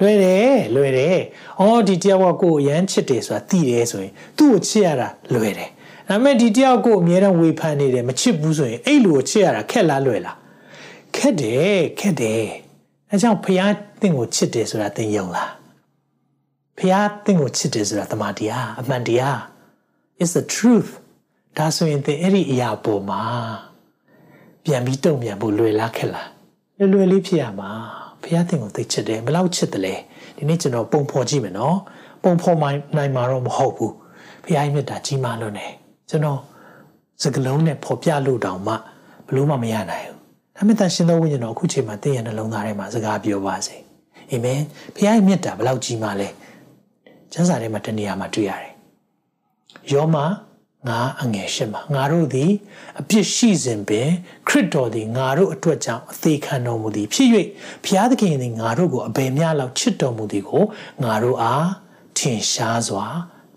[0.00, 1.18] လွယ်တယ်လွယ်တယ်။
[1.60, 5.70] အော်ဒီတယောက်ကကိုယ်အရန်ချစ်တယ်ဆိုတာသိတယ်ဆိုရင်သူ့ကိုချစ်ရတာလွယ်တယ်။
[6.08, 10.36] ဒါပေမဲ့ဒီတယောက်ကိုအမြဲတမ်းဝေဖန်နေတယ်မချစ်ဘူးဆိုရင်အဲ့လူကိုချစ်ရတာခက်လားလွယ်လား။
[11.16, 12.44] ခက်တယ်ခက်တယ်။
[13.10, 13.60] အဲကြောင့်ဖះ
[14.00, 15.50] တင့်ကိုချစ်တယ်ဆိုတာသင်ယုံလား။
[16.78, 19.38] ဖះတင့်ကိုချစ်တယ်ဆိုတာတမန်တရားအမှန်တရား
[20.22, 20.90] is the truth
[21.56, 23.22] ဒါဆိုရင်သင်အဲ့ဒီအရာပေါ်မှာ
[24.64, 26.26] ပြန်ပြီးတုံ့ပြန်ဖို့လွယ်လားခက်လား။
[26.78, 27.72] လွယ်လွယ်လေးဖြစ်ရမှာ။
[28.24, 29.94] ဖះသင်ကိုသိချစ်တယ်ဘယ်လောက်ချစ်တယ်လဲ
[30.36, 31.76] ဒီနေ့ကျွန်တော်ပုံဖော်ကြည့်မယ်နော်
[32.22, 33.94] ပုံဖော်နိုင်မှာတော့မဟုတ်ဘူး
[34.44, 35.66] ဖះရဲ့မြတ်တာကြီးမားလို့နေ
[36.08, 36.40] ကျွန်တော်
[37.22, 38.74] စကလုံးနဲ့ဖော်ပြလို့တောင်မှ
[39.26, 40.18] ဘလို့မှမရနိုင်ဘူး
[40.56, 43.76] ဒါပေမဲ့တန်ရှင်သောဝိညာဉ်တော်အခုချိန်မှာသင်ရဲ့နှလုံးသားထဲမှာစကားပြောပါစေ
[44.30, 44.60] အာမင်
[44.94, 46.28] ဖះရဲ့မြတ်တာဘယ်လောက်ကြီးမားလဲ
[47.32, 48.72] ကျမ်းစာထဲမှာတနေရာမှာတွေ့ရတယ်
[49.92, 50.16] ယောမ
[50.88, 52.50] ငါအငယ်ရှင်းမှာငါတို့သည်
[53.00, 54.08] အပြစ်ရှိစဉ်ပင်
[54.48, 57.28] ခရစ်တော်သည်ငါတို့အတွက်ကြောင့်အသေးခံတော်မူသည်ဖြစ်၍
[57.84, 60.64] ဘုရားသခင်သည်ငါတို့ကိုအဘယ်မျှလောက်ချစ်တော်မူသည်ကို
[61.04, 61.68] ငါတို့အား
[62.18, 63.06] ထင်ရှားစွာ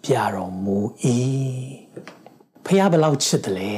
[0.03, 0.77] ပြတော်မူ၏
[2.65, 3.73] ဘုရားဘယ်လောက်ချစ်တယ်လဲ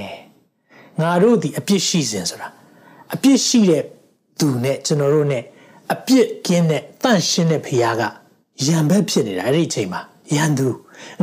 [1.01, 2.49] ငါတို့သည်အပြစ်ရှိစဉ်ဆိုတာ
[3.13, 3.83] အပြစ်ရှိတဲ့
[4.39, 5.43] သူနဲ့ကျွန်တော်တို့နဲ့
[5.93, 8.03] အပြစ်ကင်းတဲ့တန့်ရှင်းတဲ့ဘုရားက
[8.67, 10.01] ရံဘက်ဖြစ်နေတာအဲ့ဒီအချိန်မှာ
[10.35, 10.67] ရန်သူ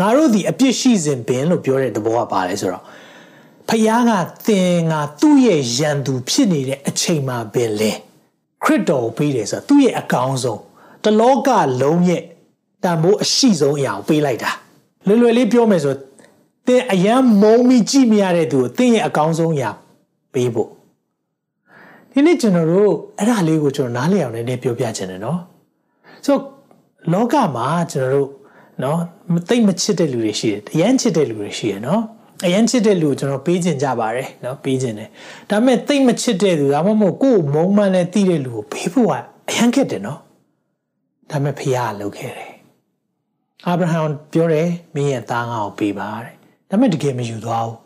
[0.01, 2.85] ငါတို့ဒီအပြစ်ရှိစဉ်ပင်လို့ပြောတဲ့သဘောကပါလဲဆိုတော့
[3.69, 4.11] ဖယားက
[4.47, 7.93] သင်ငါသူ့ရဲ့ရန်သူဖြစ်နေတဲ့အချိန်မှာပင်လဲ
[8.65, 10.61] ခရစ်တော်ပေးတယ်ဆိုတော့သူ့ရဲ့အကောင်းဆုံး
[11.05, 11.49] တလောက
[11.83, 12.23] လုံးရဲ့
[12.85, 14.51] တန်ဖိုးအရှိဆုံးအရာကိုပေးလိုက်တာ
[15.07, 15.95] လွယ်လွယ်လေးပြောမယ်ဆို
[16.67, 19.71] သင်အယံမုံမိကြည့်မရတဲ့သူကိုသင်ရဲ့အကောင်းဆုံးအရာ
[20.33, 20.71] ပေးဖို့
[22.13, 25.41] ဒီနေ့ကျွန်တော်တို့အဲ့ဒါလေးကိုကျွန်တော်နားလည်အောင်လည်းပြောပြချင်တယ်နော်
[26.27, 26.37] ဆို
[27.13, 28.29] လောကမှာကျွန်တော်တို့
[28.83, 28.99] နော်
[29.49, 32.03] သိမချစ်တဲ့လူတွေရှိတယ်အရန်ချစ်တဲ့လူတွေရှိတယ်နော်
[32.47, 35.09] အရန်ချစ်တဲ့လူကိုကျွန်တော်ပေးခြင်းကြပါတယ်နော်ပေးခြင်းတယ်
[35.51, 39.15] ဒါပေမဲ့သိမချစ်တဲ့လူဒါမှမဟုတ်ကိုယ်မုံမှန်နဲ့တီးတဲ့လူကိုပေးဖို့က
[39.49, 40.21] အရန်ခက်တယ်နော်
[41.31, 42.53] ဒါပေမဲ့ဖះကလုပ်ခဲ့တယ်
[43.67, 44.01] အာဗြဟံ
[44.33, 46.35] ပြောတယ်မင်းရဲ့သားငါ့ကိုပေးပါတဲ့
[46.71, 47.79] ဒါပေမဲ့တကယ်မယူသွားဘူး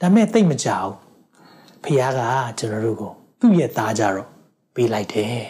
[0.00, 0.90] ဒါပေမဲ့သိမကြောက်
[1.84, 2.20] ဖခင်က
[2.58, 4.28] ကျွန်တော်တို့ကိုသူ့ရဲ့သားကြတော့
[4.74, 5.42] ပေးလိုက်တယ်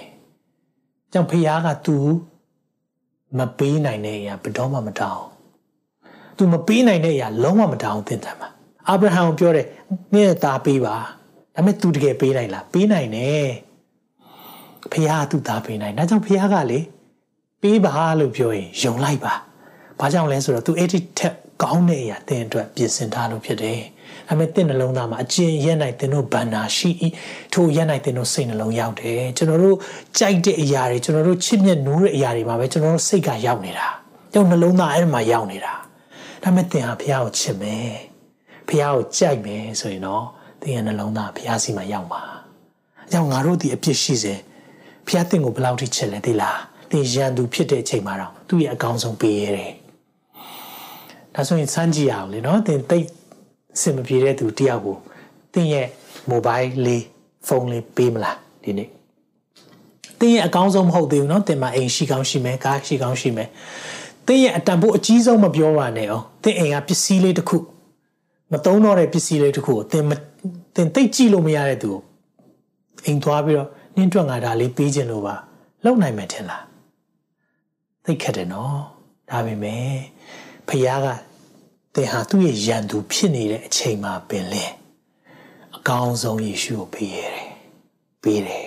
[1.13, 1.97] ကြောင့်ဖခင်ကသူ
[3.37, 5.25] မပေးနိုင်တဲ့အရာဘယ်တော့မှမတောင်း
[6.37, 8.49] သူမပေးနိုင်တဲ့အရာလုံးဝမတောင်းသင်တယ်မှာ
[8.87, 9.67] အာဗြဟံကိုပြောတယ်
[10.13, 10.97] မင်းရဲ့သားပေးပါ
[11.55, 13.49] ဒါပေမဲ့သူတကယ်ပေးနိုင်လားပေးနိုင်တယ်
[14.93, 16.81] ဖခင်ကသူ့သားပေးနိုင်ဒါကြောင့်ဖခင်ကလေ
[17.63, 19.35] ပေးပါလို့ပြောရင်ယုံလိုက်ပါ
[20.01, 23.81] ဘာကြောင့်လဲဆိုတော့ तू အဲ့ဒီထက်ကောင်းတဲ့အရာတင်အတွက်ပြင်ဆင်ထားလို့ဖြစ်တယ်။
[24.29, 26.91] ဒါပေမဲ့တင့်နှလုံးသားမှာအကျဉ်ရက်နိုင်တင်တို့ဗန္နာရှိ၏
[27.53, 29.77] ထိုရက်နိုင်တင်တို့စိတ်နှလုံးရောက်တယ်။ကျွန်တော်တို့
[30.19, 33.87] ကြိုက်တဲ့အရာတွေကျွန်တော်တို့ချစ်မြတ်နိုးတဲ့အရာတွေမှာပဲကျွန်တော်တို့စိတ်ကရောက်နေတာ။
[34.33, 35.73] ကျွန်တော်နှလုံးသားအဲ့ဒီမှာရောက်နေတာ။
[36.43, 37.91] ဒါပေမဲ့တင်ဟာဘုရားကိုချစ်မယ်။
[38.69, 40.25] ဘုရားကိုကြိုက်မယ်ဆိုရင်တော့
[40.63, 42.23] တင်ရဲ့နှလုံးသားဘုရားစီမှာရောက်မှာ။
[43.07, 44.35] အကြောင်းငါတို့ဒီအပြစ်ရှိစေ
[45.07, 46.57] ဘုရားတင်ကိုဘယ်လောက်ထိချစ်လဲသိလား။
[46.91, 49.73] တင်ရန်သူဖြစ်တဲ့အချိန်မှာတော့သူ့ရဲ့အကောင်းဆုံးပေးရတယ်။
[51.35, 53.07] ဒါဆိုရင်စမ်းကြည့်ရအောင်လေနော်သင်တိတ်
[53.82, 54.98] စင်မပြေတဲ့သူတယောက်ကို
[55.54, 55.88] သင်ရဲ့
[56.32, 57.04] mobile လေး
[57.48, 58.90] ဖုန်းလေးပေးမလားဒီနေ့
[60.20, 63.50] သင်ရဲ့အကောင်းဆုံးမဟုတ်သေးဘူးเนาะသင်မှာအိမ်ရှိကောင်းရှိမယ်ကားရှိကောင်းရှိမယ်
[64.28, 67.58] သင်ရဲ့အတန်ဖို့အကြီးဆုံးမပြောပါနဲ့အောင်သင်အိမ်ကပစ္စည်းလေးတစ်ခု
[68.52, 70.04] မသုံးတော့တဲ့ပစ္စည်းလေးတစ်ခုကိုသင်
[70.76, 72.00] သင်တိတ်ကြည့်လို့မရတဲ့သူကို
[73.06, 75.36] အိမ်သွားပြီးတော့နင်းတွက်ငါဒါလေးပေးခြင်းလို့ပါ
[75.84, 76.64] လောက်နိုင်မယ်ထင်လား
[78.06, 78.78] သိခက်တယ်နော်
[79.30, 79.86] ဒါပေမဲ့
[80.68, 81.08] ဖခင်က
[81.99, 84.65] သင်ဟာသူ့ရဲ့ယံသူဖြစ်နေတဲ့အချိန်မှာပင်လေ
[85.77, 87.49] အကောင်းဆုံးယေရှုကိုပေးရတယ်
[88.23, 88.67] ပေးတယ်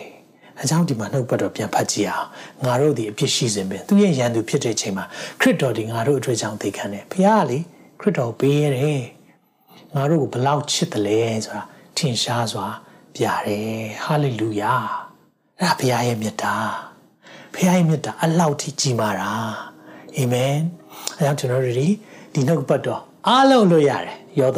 [0.61, 2.27] အကြောင်းဒီမှာနှုတ်ပတ်တော်ပြန်ဖတ်ကြည့်အောင်
[2.65, 5.05] ငါတို့ဒီအပြစ်ရှိစဉ်ပင်သူ့ရဲ့ယံသူဖြစ်တဲ့အချိန်မှာ
[5.39, 7.59] ခရစ်တော်ဒီငါတို့အတွက်ကြောင့်သိခံတယ်ဖခင်ကလေ
[7.99, 9.03] ခရစ်တော်ပေးရတယ်
[9.95, 11.63] ငါတို့ကိုဘလောက်ချစ်တယ်လဲဆိုတာ
[11.97, 12.67] ထင်ရှားစွာ
[13.15, 14.73] ပြတယ်ဟာလေလုယာ
[15.59, 16.55] အဲ့ဒါဘုရားရဲ့မြတ်တာ
[17.53, 19.29] ဘုရားရဲ့မြတ်တာအလောက်ထိကြီးမာတာ
[20.15, 20.55] အာမင်
[21.17, 24.49] အဲကြောင့်ကျွန်တော်တို့ဒီနှုတ်ပတ်တော် အားလုံးလို့ရတယ်ယော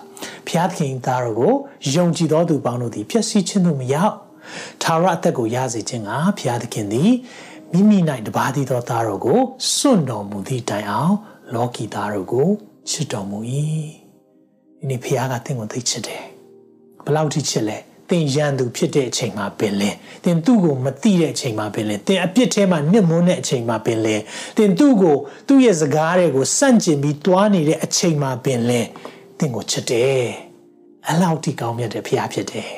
[0.00, 1.52] 36ဖျားသခင်သားတော်ကို
[1.94, 4.14] ယုံကြည်သောသူပေါင်းတို့သည်ဖြစ်စီခြင်းတို့မရောက်
[4.82, 7.12] ထာဝရအသက်ကိုရစေခြင်းကဖျားသခင်သည်
[7.72, 9.40] မိမိ၌တပါးသည်သောသားတော်ကို
[9.74, 11.14] စွန့်တော်မူသည့်တိုင်အောင်
[11.54, 12.48] လောကီသားတော်ကို
[12.90, 13.38] ချစ်တော်မူ၏
[14.78, 16.24] ဒီနေ့ဖျားကသင်ကိုသိချစ်တယ်
[17.04, 17.78] ဘလောက်ထိချစ်လဲ
[18.10, 19.90] သင်ရန်သူဖြစ်တဲ့အချိန်မှာပင်လဲ
[20.24, 24.16] သင်သူ့ကိုမသိတဲ့အချိန်မှာပင်လဲသင်အပြစ်ထဲမှာနစ်မွန်းတဲ့အချိန်မှာပင်လဲ
[24.56, 25.16] သင်သူ့ကို
[25.48, 28.80] သူ့ရဲ့စကားတွေကိုစန့်ကျင်ပြီးတွားနေတဲ့အချိန်မှာပင်လဲ
[29.38, 30.24] သင်ကိုချစ်တယ်
[31.08, 32.70] အလောက်ထိကောင်းမြတ်တဲ့ဖခင်ဖြစ်တယ်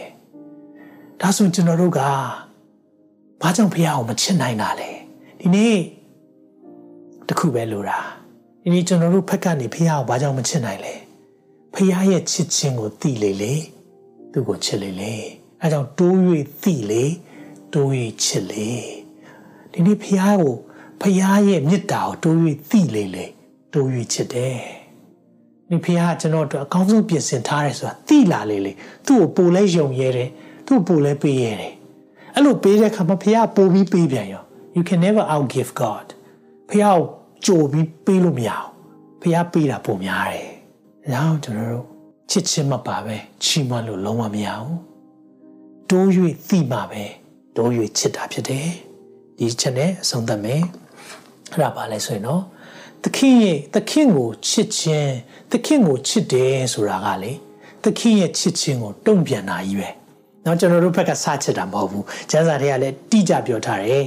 [1.21, 2.01] ဒါဆိုကျွန်တော်တို့က
[3.43, 4.91] ဘာကြောင့်ဖခင်ကိုမချစ်နိုင်တာလဲ
[5.41, 5.77] ဒီနေ့
[7.29, 7.99] တခုပဲလိုတာ
[8.63, 10.95] ဒီနေ့ကျွန်တော်တို့ဖက်ကနေဖခင်ကိုဘာကြောင့်မချစ်နိုင်လဲ
[11.75, 13.55] ဖခင်ရဲ့ချစ်ခြင်းကိုသိလေလေ
[14.37, 15.15] သူ့ကိုချစ်လေလေ
[15.63, 16.17] အဲကြောင့်တိုး၍
[16.63, 17.05] သိလေ
[17.73, 17.91] တိုး၍
[18.23, 18.71] ချစ်လေ
[19.73, 20.55] ဒီနေ့ဖះကို
[21.01, 22.37] ဖះရဲ့မေတ္တာကိုတိုး၍
[22.71, 23.27] သိလေလေ
[23.73, 24.61] တိုး၍ချစ်တယ်
[25.71, 28.73] ဒီဖះကကျွန်တော်တို့အကောင်းဆုံးပြင်ဆင်ထားတယ်ဆိုတာသိလာလေလေ
[29.07, 30.31] သူ့ကိုပိုလဲယုံရဲတယ်
[30.67, 31.73] သူ့ပိုလဲပေးရဲတယ်
[32.35, 34.45] အဲ့လိုပေးတဲ့အခါမှာဖះပိုပြီးပေးပြန်ရော
[34.77, 36.07] you can never outgive god
[36.69, 36.99] ဖះကို
[37.47, 38.69] ကြိုပြီးပေးလို့မရအောင်
[39.23, 40.49] ဖះပေးတာပုံများတယ်။
[41.13, 41.96] ဒါကြောင့်ကျွန်တော်တို့
[42.30, 44.78] ချစ်ချင်းမပါပဲချီးမွမ်းလို့လုံးဝမရဘူး
[45.90, 46.08] တိုး၍
[46.50, 47.04] သိမှပဲ
[47.56, 48.68] တိုး၍ချစ်တာဖြစ်တယ်
[49.38, 50.62] ဒီချက်နဲ့အဆုံးသတ်မယ်
[51.52, 52.44] အဲ့ဒါပါလဲဆိုရင်တော့
[53.04, 55.14] သခင်ရဲ့သခင်ကိုချစ်ခြင်း
[55.52, 57.32] သခင်ကိုချစ်တယ်ဆိုတာကလေ
[57.84, 59.90] သခင်ရဲ့ချစ်ခြင်းကိုတုံ့ပြန်တာကြီးပဲ
[60.44, 64.06] เนาะကျွန်တော်တို့ဘက်ကစချစ်တာမဟုတ်ဘူးကျမ်းစာတွေကလည်းတိကျပြောထားတယ်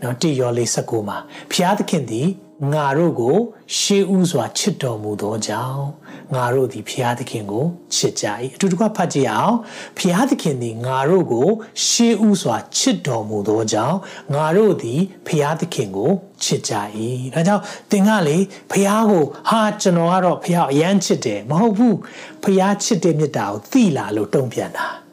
[0.00, 1.18] เนาะတိယောလေး19မှာ
[1.52, 2.26] ဖျားသခင်သည်
[2.73, 3.37] ငါတို့ကို
[3.77, 5.85] ရှေးဥစွာချစ်တော်မူသောကြောင့်
[6.33, 9.55] ငါတို့သည်ဖျားသခင်ကိုချစ်ကြ၏အတူတကွဖတ်ကြည့်အောင်
[9.97, 11.47] ဖျားသခင်သည်ငါတို့ကို
[11.85, 13.97] ရှေးဥစွာချစ်တော်မူသောကြောင့်
[14.35, 16.11] ငါတို့သည်ဖျားသခင်ကို
[16.43, 16.73] ချစ်ကြ၏
[17.33, 18.37] ဒါကြောင့်သင်ကလေ
[18.71, 21.97] ဖျားကိုဟာကျွန်တော်ကတော့ဖျားအယမ်းချစ်တယ်မဟုတ်ဘူး
[22.43, 24.87] ဖျားချစ်တဲ့မြတ်တာကိုသိလာလို့တုံ့ပြန်တာ။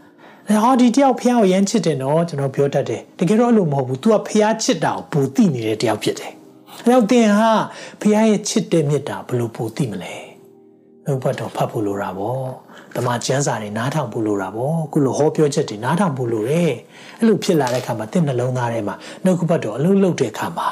[0.63, 6.35] ဟောဒီတယောက်ဖះကိုရမ်းချစ်တယ်နော်ကျွန်တော်ပြောတတ်တယ်။တကယ်တော့အဲ့လိုမဟုတ်ဘူး။ तू ကဖះချစ်တာကိုပူသိနေတဲ့တယောက်ဖြစ်တယ်။
[6.83, 7.53] အဲတော့သင်ဟာ
[8.01, 10.15] ဖះရဲ့ချစ်တဲ့မြတ်တာဘယ်လိုပိုသိမလဲ။
[11.05, 12.45] နှုတ်ဘတ်တော်ဖတ်ဖို့လိုတာပေါ့။
[12.95, 16.73] တမန်ကျမ်းစာတွေနားထောင်ဖို့လိုတာပေါ့။ခုလိုဟောပြောချက်တွေနားထောင်ဖို့လိုတယ်။
[17.19, 18.95] အဲ့လိုဖြစ်လာတဲ့အခါမှာသင်နှလုံးသားထဲမှာ
[19.25, 20.69] နှုတ်ဘတ်တော်အလုံးလုံးတဲ့အခါမှာ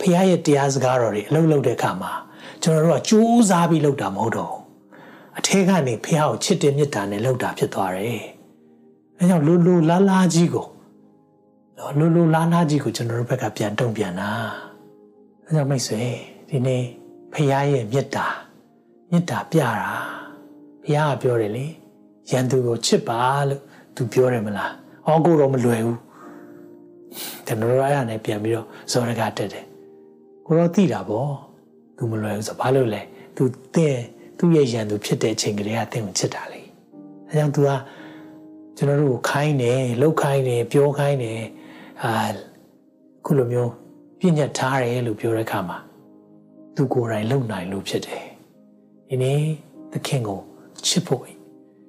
[0.00, 2.12] ဖះရဲ့တရားစကားတော်တွေအလုံးလုံးတဲ့အခါမှာ
[2.62, 4.54] ကျွန်တော်တို့ကကြိုးစားပြီးလုပ်တာမဟုတ်တော့
[5.38, 8.22] အထဲကနေဖះကိုချစ်တဲ့မြတ်တာနဲ့လုပ်တာဖြစ်သွားတယ်။
[9.18, 10.66] အဲကြောင့်လူလူလားလားကြီးကို
[11.98, 14.30] လူလူလားလားကြီးကိုကျွန်တော်တို့ဘက်ကပြန်တုံ့ပြန်တာ။
[15.52, 16.02] အဲကြောင့်မိတ်ဆွေ
[16.48, 16.82] ဒီနေ့
[17.32, 18.26] ဖခင်ရဲ့မေတ္တာ
[19.10, 19.68] မေတ္တာပြတာ
[20.84, 21.66] ဘုရားကပြောတယ်လေ
[22.30, 23.60] ရန်သူကိုချစ်ပါလို့
[23.96, 24.72] သူပြောတယ်မလား
[25.06, 26.00] အော်ကိုတော့မလွယ်ဘူး
[27.46, 29.64] ကျွန်တော်တို့အဲ့ဒါနဲ့ပြန်ပြီးတော့ဇောရကတက်တယ်
[30.46, 31.32] ကိုတော့သိတာပေါ့
[31.96, 33.02] သူမလွယ်ဘူးဆိုဘာလို့လဲ
[33.36, 33.42] သူ
[33.74, 33.96] တဲ့
[34.38, 36.60] သူ့ရဲ့ရန်သူဖြစ်တဲ့အချိန်ကလေးကသင်ကိုချစ်တာလေ
[37.28, 37.70] အဲကြောင့် तू က
[38.76, 41.40] ကျွန်တော်တို့ကိုခိုင်းတယ်လှုပ်ခိုင်းတယ်ပြောခိုင်းတယ်
[42.02, 42.12] အာ
[43.26, 43.72] ခုလိုမျိုး
[44.24, 45.78] ပြညတ်ထားတယ်လို့ပြောတဲ့အခါမှာ
[46.74, 48.24] သူကိုယ်တိုင်လုံနိုင်လို့ဖြစ်တယ်
[49.08, 49.40] ဒီနေ့
[49.92, 50.40] သခင်ကို
[50.86, 51.24] ချစ်ဖို့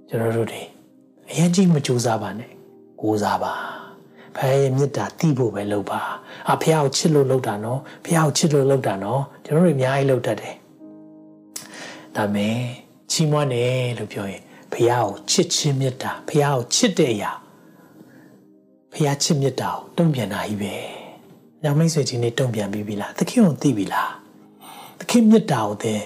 [0.10, 0.62] ကျွန်တော်တို့တွေ
[1.30, 2.52] အရင်ကြီးမကြိုးစားပါနဲ့
[3.02, 3.54] ကိုးစားပါ
[4.36, 6.02] ဖခင်ရဲ့မေတ္တာတိဖို့ပဲလုပ်ပါ
[6.52, 10.56] အဖခင်ကိုချစ်လို့လုပ်တာနော်ဖခင်ကိုချစ်လို့လုပ်တာနော်ကျွန်တော်တို့အများကြီးလုပ်တတ်တယ်
[12.16, 12.56] ဒါမဲ့
[13.12, 17.32] ချီးမွမ်းတယ်လို့ပြောရင်ဖခင်ကိုချစ်ခြင်းမေတ္တာဖခင်ကိုချစ်တဲ့အရာ
[18.92, 20.76] ဖခင်ချစ်မေတ္တာကိုတုံ့ပြန်တာကြီးပဲ။
[21.64, 24.10] ညမိတ်ဆွေကြီးနေတုံ့ပြန်ပြီးပြီလား။သခင်ကိုသိပြီလား။
[25.00, 26.02] သခင်မေတ္တာကိုသင်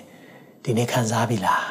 [0.64, 1.62] ဒီနေ့ခံစားပြီလား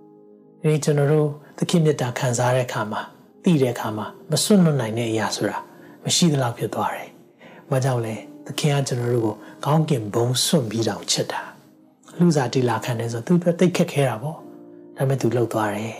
[0.60, 1.28] ။ဒီကျွန်တော်တို့
[1.58, 3.00] သခင်မေတ္တာခံစားတဲ့အခါမှာ
[3.44, 5.58] သိတဲ့အခါမှာမစွန့်လွတ်နိုင်တဲ့အရာဆိုတာ
[6.04, 7.08] မရှိသလောက်ဖြစ်သွားတယ်။
[7.70, 8.14] ဘာကြောင့်လဲ။
[8.46, 11.42] သခင်ကကျွန်တော်တို့ကိုကောင်းကင်ဘုံစွန့်ပြီးတောင်ချစ်တာ။
[12.18, 14.36] လူစားတိလာခံတယ်ဆိုသူတို့တိတ်ခက်ခဲတာပေါ့။
[14.96, 15.94] ဒါပေမဲ့သူလှုပ်သွားတယ်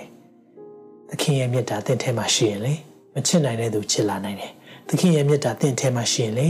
[1.10, 2.74] ။သခင်ရဲ့မေတ္တာသင်ထဲမှာရှိရင်လေ
[3.14, 4.52] မချစ်နိုင်တဲ့သူချစ်လာနိုင်တယ်။
[4.88, 6.48] သခင်ရဲ့မေတ္တာသင်ထဲမှာရှိရင်လေ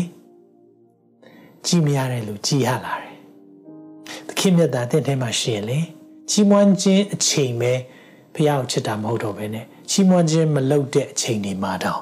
[1.66, 3.14] ကြည်မရတဲ့လူကြည်ရလာတယ်။
[4.28, 5.78] သခင်မြတ်တာတင့်ထဲမှာရှိရင်လေ
[6.30, 7.72] ကြီးမွမ်းခြင်းအချိန်ပဲ
[8.34, 12.00] ဖះကိုချစ်တာမဟုတ်တော့ဘဲနဲ့ကြီးမွမ်းခြင်းမလုပ်တဲ့အချိန်တွေမှာတော့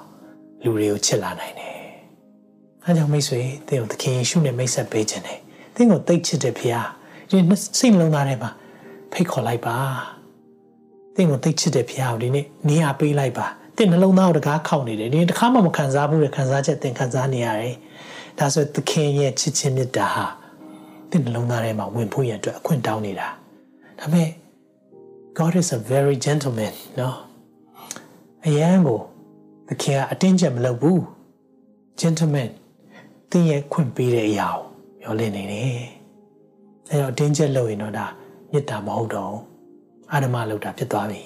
[0.63, 1.75] လူတွေကိုချစ်လာနိုင်တယ်။
[2.85, 5.39] အဲကြောင့်မိတ်ဆွေသင်ကိုသခင်ယေရှုနဲ့မိတ်ဆက်ပေးခြင်းနဲ့
[5.75, 6.77] သင်ကိုသိချစ်တဲ့ဖះ
[7.31, 7.39] ဒီ
[7.79, 8.51] စိတ်လုံးသားထဲမှာ
[9.13, 9.77] ဖိတ်ခေါ်လိုက်ပါ။
[11.15, 13.47] သင်ကိုသိချစ်တဲ့ဖះကိုဒီနေ့နေရာပေးလိုက်ပါ။
[13.77, 17.77] သင်နှလုံးသားကိုတကားခောက်နေတယ်ဒီတခါမှမခံစားဘူးတဲ့ခံစားချက်သင်ခံစားနေရတယ်။
[18.39, 20.27] ဒါဆိုသခင်ရဲ့ချစ်ချင်းမေတ္တာဟာ
[21.11, 23.29] သင်နှလုံးသားထဲမှာဝင်ဖို့ရအတွက်အခွင့်တောင်းနေတာ
[23.99, 24.29] ဒါပေမဲ့
[25.39, 27.17] God is a very gentleman နော်
[28.47, 29.01] အယံကို
[29.69, 31.01] သခင်ကအတင်းကျပ်မလုပ်ဘူး
[32.01, 32.51] gentleman
[33.31, 34.63] သင်ရဲ့ခွင့်ပေးတဲ့အရာကို
[35.01, 35.83] ပြောလင်းနေတယ်
[36.89, 38.07] အဲတော့အတင်းကျပ်လုပ်ရင်တော့ဒါ
[38.53, 39.35] မေတ္တာမဟုတ်တော့
[40.13, 41.23] အာဓမလုပ်တာဖြစ်သွားပြီ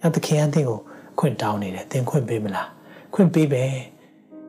[0.00, 0.78] အဲသခင်ကသင်ကို
[1.18, 2.68] ခွင့်တောင်းနေတယ်သင်ခွင့်ပေးမလား
[3.14, 3.64] ခွင့်ပေးပဲ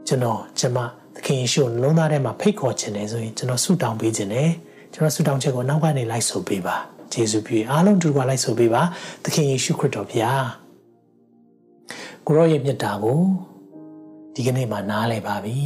[0.07, 0.87] ကျွန်တော်ကျမသ
[1.25, 4.51] ခင်ယေရှုကိုလုံးသားထဲမှာဖိတ်ခေါ်ခြင်းတယ်ဆိုရင်ကျွန်တော်ဆုတောင်းပေးခြင်းတယ်
[4.93, 6.77] ကျွန်တော်ဆုတောင်းချက်ကိုနောက်ကနေလိုက်ဆိုပေးပါ
[7.13, 8.81] ယေရှုပြုအားလုံးတူပါလိုက်ဆိုပေးပါ
[9.23, 10.47] သခင်ယေရှုခရစ်တော်ဘုရား
[12.25, 13.21] ကိုရောရဲ့မြတ်တာကို
[14.33, 15.59] ဒီကနေ့မှနားလည်ပါပြီ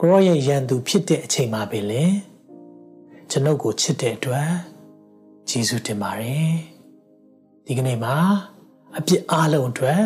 [0.00, 2.04] ကိုရောရဲ့ယံသူဖြစ်တဲ့အချိန်မှာပဲလေ
[3.30, 4.50] ကျွန်ုပ်ကိုချစ်တဲ့အတွက်
[5.50, 6.50] ယေရှုတင်ပါတယ်
[7.66, 8.16] ဒီကနေ့မှာ
[8.98, 10.02] အပြစ်အားလုံးအတွက်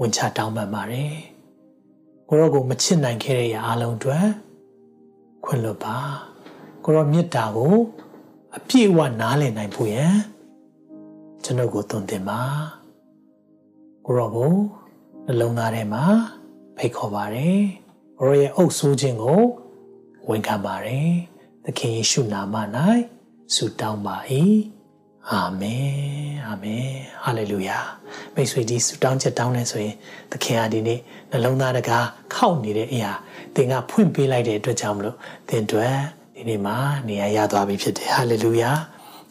[0.00, 1.12] ဝန်ချတောင်းပန်ပါတယ်
[2.32, 4.26] ကိုရောကိုမချစ်နိုင်ခဲ့တဲ့အားလုံးအတွက်
[5.44, 5.98] ခွင့်လွတ်ပါ
[6.84, 7.76] ကိုရောမေတ္တာကို
[8.56, 10.14] အပြည့်အဝနားလည်နိုင်ဖို့ရန်
[11.44, 12.42] ကျွန်ုပ်ကိုသွန်သင်ပါ
[14.04, 14.52] ကိုရောကို
[15.26, 16.04] နှလုံးသားထဲမှာ
[16.76, 17.60] ဖိတ်ခေါ်ပါတယ်
[18.18, 19.42] ကိုရောရဲ့အုပ်ဆိုးခြင်းကို
[20.28, 21.10] ဝန်ခံပါတယ်
[21.64, 22.54] သခင်ယေရှုနာမ၌
[23.54, 24.16] ဆုတောင်းပါ၏
[25.28, 25.90] အာမင်
[26.46, 26.88] အာမင်
[27.24, 27.78] ဟာလေလုယာ
[28.34, 29.94] မိတ်ဆွေဒီဆုတောင်းချက်တောင်းလဲဆိုရင်
[30.30, 30.98] သခင်ဟာဒီနေ့
[31.30, 33.12] နှလုံးသားတကားခောက်နေတဲ့အရာ
[33.54, 35.16] သင်ကဖွင့်ပေးလိုက်တဲ့အတွက်ကြောင့်မလို့
[35.48, 35.84] သင်တို့
[36.36, 36.76] ဒီနေ့မှာ
[37.08, 38.70] နေရာရသွားပြီဖြစ်တယ်ဟာလေလုယာ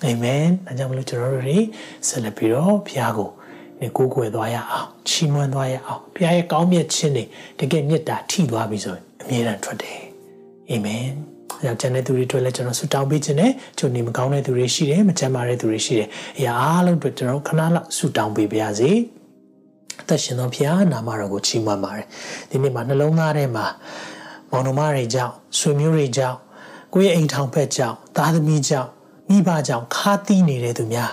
[0.03, 1.59] အာမင်ဒါကြောင့်မလို့ကျွန်တော်တို့တွေ
[2.07, 3.29] ဆက်လက်ပြီးတော့ဘုရားကို
[3.79, 7.23] နေကိုးကွယ်သွားရအောင်ချီးမွမ်းသွားရအောင်ဘုရားရဲ့ကောင်းမြတ်ခြင်းတွေ
[7.59, 9.99] တကယ်မေတ္တာထိသွားပြီဆိုရင်အမြဲတမ်းထွက်တယ်
[10.69, 11.13] အာမင်။
[11.65, 18.91] ယောက်ျားနဲ့သူတွေတွေ့လဲကျွန်တော်ဆူတောင်းပေးခြင်းနဲ့ကျွန်နေမကောင်းတဲ့သူတွေရှိတယ်မချမ်းသာတဲ့သူတွေရှိတယ်။အရာအားလုံးအတွက်ကျွန်တော်ခဏလောက်ဆူတောင်းပေးပါရစေ။
[20.01, 22.05] အသက်ရှင်သောဘုရားနာမတော်ကိုချီးမွမ်းပါတယ်။
[22.49, 23.65] ဒီနေ့မှာနှလုံးသားထဲမှာ
[24.51, 26.37] မောင်နှမတွေကြောင့်ဆွေမျိုးတွေကြောင့်
[26.93, 28.89] ကိုယ့်ရဲ့အိမ်ထောင်ဖက်ကြောင့်သားသမီးကြောင့်
[29.29, 31.11] မိဘကြောင့်ခါသီးနေတဲ့သူများ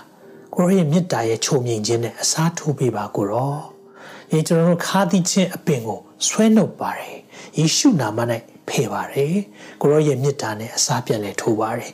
[0.55, 3.55] ကိုရောရဲ့မေတ္တာရဲ့ချုံမြင့်ခြင်းနဲ့အစားထိုးပေးပါကိုရော။
[4.31, 7.17] ဒီကျွန်တော်တို့ခါသီးခြင်းအပင်ကိုဆွဲနှုတ်ပါတယ်။
[7.59, 8.19] ယေရှုနာမ၌
[8.69, 9.35] ဖယ်ပါတယ်
[9.81, 11.93] ကိုရောရဲ့မေတ္တာနဲ့အစားပြန်လဲထိုးပါတယ်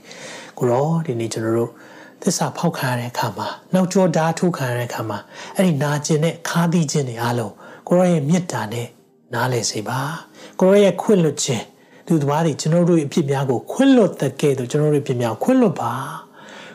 [0.58, 1.70] ကိုရောဒီနေ့ကျွန်တော်တို့
[2.22, 5.18] သစ္စာဖောက်ခံရတဲ့အခါမှာနောက်ကျော်ဓာတ်ထုတ်ခံရတဲ့အခါမှာ
[5.56, 7.52] အဲ့ဒီနာကျင်တဲ့ခါးသီးခြင်းတွေအားလုံး
[7.88, 8.88] ကိုရောရဲ့မေတ္တာနဲ့
[9.34, 10.00] နားလည်စေပါ
[10.60, 11.64] ကိုရောရဲ့ခွင့်လွတ်ခြင်း
[12.06, 15.92] သူတစ်ပါးတွေကျွန်တော်တို့အဖြစ်များကိုခွင့်လွတ်တဲ့ကဲ့သို့ကျွန်တော်တို့အဖြစ်များခွင့်လွတ်ပါ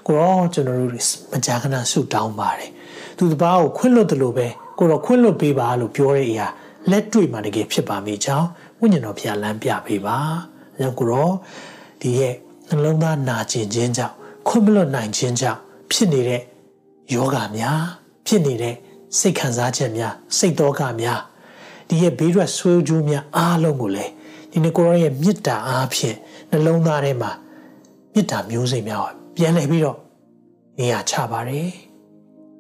[0.08, 0.92] ကိုရောကျွန်တော်တို့
[1.34, 2.70] မကြာခဏဆုတောင်းပါတယ်
[3.18, 4.48] သူတစ်ပါးကိုခွင့်လွတ်တယ်လို့ပဲ
[4.80, 6.48] ကိုရောခွင့်လွတ်ပေးပါလို့ပြောတဲ့အရာ
[6.92, 8.48] လက်တွေ့မှာတကယ်ဖြစ်ပါမိကြောင်း
[8.80, 10.18] ဝိညာဉ်တော်ဖျားလမ်းပြပေးပါ။
[10.78, 11.30] အဲကိုရော
[12.02, 12.34] ဒီရဲ့
[12.70, 14.16] နှလုံးသားနာကျင်ခြင်းကြောင့်
[14.48, 15.60] ခွင့်မလွတ်နိုင်ခြင်းကြောင့်
[15.92, 16.42] ဖြစ်နေတဲ့
[17.14, 17.82] ယောဂများ
[18.26, 18.76] ဖြစ်နေတဲ့
[19.18, 21.22] စိတ်ခံစားချက်များစိတ်တော်ကများ
[21.88, 24.12] ဒီရဲ့ဘေးရွက်ဆွေးကြိုးများအားလုံးကိုလည်း
[24.52, 26.18] ဒီနေ့ကိုရောရဲ့မေတ္တာအားဖြင့်
[26.52, 27.32] နှလုံးသားထဲမှာ
[28.14, 29.02] မေတ္တာမျိုးစိတ်များ
[29.36, 29.98] ပြန်လည်ပြီးတော့
[30.78, 31.70] နေရာချပါတယ်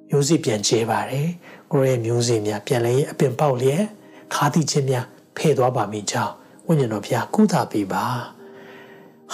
[0.09, 1.27] မျိုးစိပြန်ကျဲပါတယ်
[1.71, 3.83] ကိုရောရဲ့မျိုးစိများပြန်လည်အပင်ပေါက်လျက်
[4.33, 5.05] ခါသီးခြင်းများ
[5.37, 6.33] ဖဲ့သွားပါမိကြောင်း
[6.67, 8.05] ဝိညာဉ်တော်ဘုရားကုသပေးပါ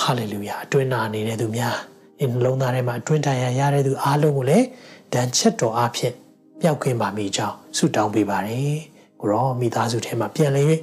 [0.01, 1.77] ဟာလေလုယာအတွင်းနာနေတဲ့သူများ
[2.19, 4.65] ယဒီနှလုံးသားထဲမှာအတွင်းထန်ရရတဲ့သူအားလုံးကိုလည်း
[5.13, 6.13] ဒဏ်ချက်တော်အဖြစ်
[6.61, 8.77] ပျောက်ကင်းပါမိကြောင်းဆုတောင်းပေးပါတယ်
[9.19, 10.65] ကိုရောမိသားစုထဲမှာပြန်လည်၍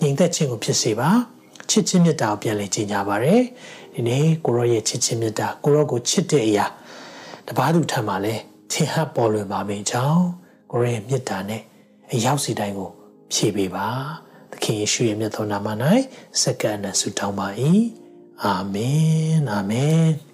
[0.00, 1.10] ညီသက်ခြင်းကိုဖြစ်စေပါ
[1.70, 3.40] ချစ်ချင်းမြတ်တာကိုပြန်လည်ကြီးညာပါတယ်
[3.94, 6.66] ဒီနေ့ကိုရောရဲ့ချစ်ချင်းမြတ်တာကိုရောကိုချစ်တဲ့အရာ
[7.46, 8.34] တပားသူထံမှာလဲ
[8.72, 10.24] ထင်ဟပ်ပေါ်လွင်ပါမိကြောင်း
[10.70, 11.62] ကိုရောရဲ့မြတ်တာနဲ့
[12.12, 12.90] အရောက်စီတိုင်းကို
[13.32, 13.86] ဖြည့်ပေးပါ
[14.31, 14.31] သ
[14.62, 15.68] ခင်ယေရှုရဲ့မြတ်သောနာမ၌
[16.42, 17.48] စက္ကန့်နဲ့ဆုတောင်းပါ၏
[18.44, 20.31] အာမင်အာမင်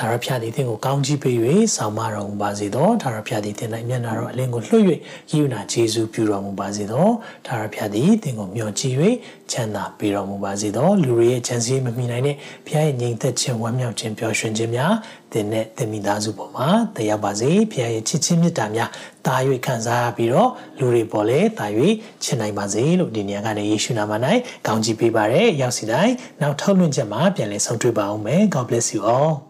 [0.00, 1.36] ဒါရဖျားသည်သင်ကိုကောင်းကြီးပေး၍
[1.76, 4.84] ဆောင်မတော်မူပါစေသောဒါရဖျားသည်သင်၌မျက်နာတော်အလင်းကိုလွှတ်၍
[5.32, 7.06] ယေနာဂျေဇုပြုတော်မူပါစေသော
[7.46, 8.96] ဒါရဖျားသည်သင်ကိုမျှော်ကြည့်၍
[9.50, 12.36] ချမ်းသာပေးတော်မူပါစေသောလူတွေရဲ့ချမ်းစည်းမမိနိုင်တဲ့
[12.66, 14.94] ဖျားရဲ့ငြိမ်သက်ခြင်းဝမ်းမြောက်ခြင်းပျော်ရွှင်ခြင်းများ
[15.32, 18.90] သင်နဲ့သင်မိသားစုပေါ်မှာတရားပါစေဖျားရဲ့ချစ်ချင်းမေတ္တာများ
[19.26, 19.36] တာ၍
[19.66, 21.66] ခံစားရပြီးတော့လူတွေပေါ်လဲတာ၍
[22.22, 24.12] ချင်နိုင်ပါစေလို့ဒီနေရာကနေယေရှုနာမ၌
[24.66, 29.49] ကောင်းချီးပေးပါရယ်ရောက်စီတိုင်းနောက်ထောက်လွှင့်ချက်မှာပြန်လည်ဆုံးတွေ့ပါအောင်မယ် God bless you all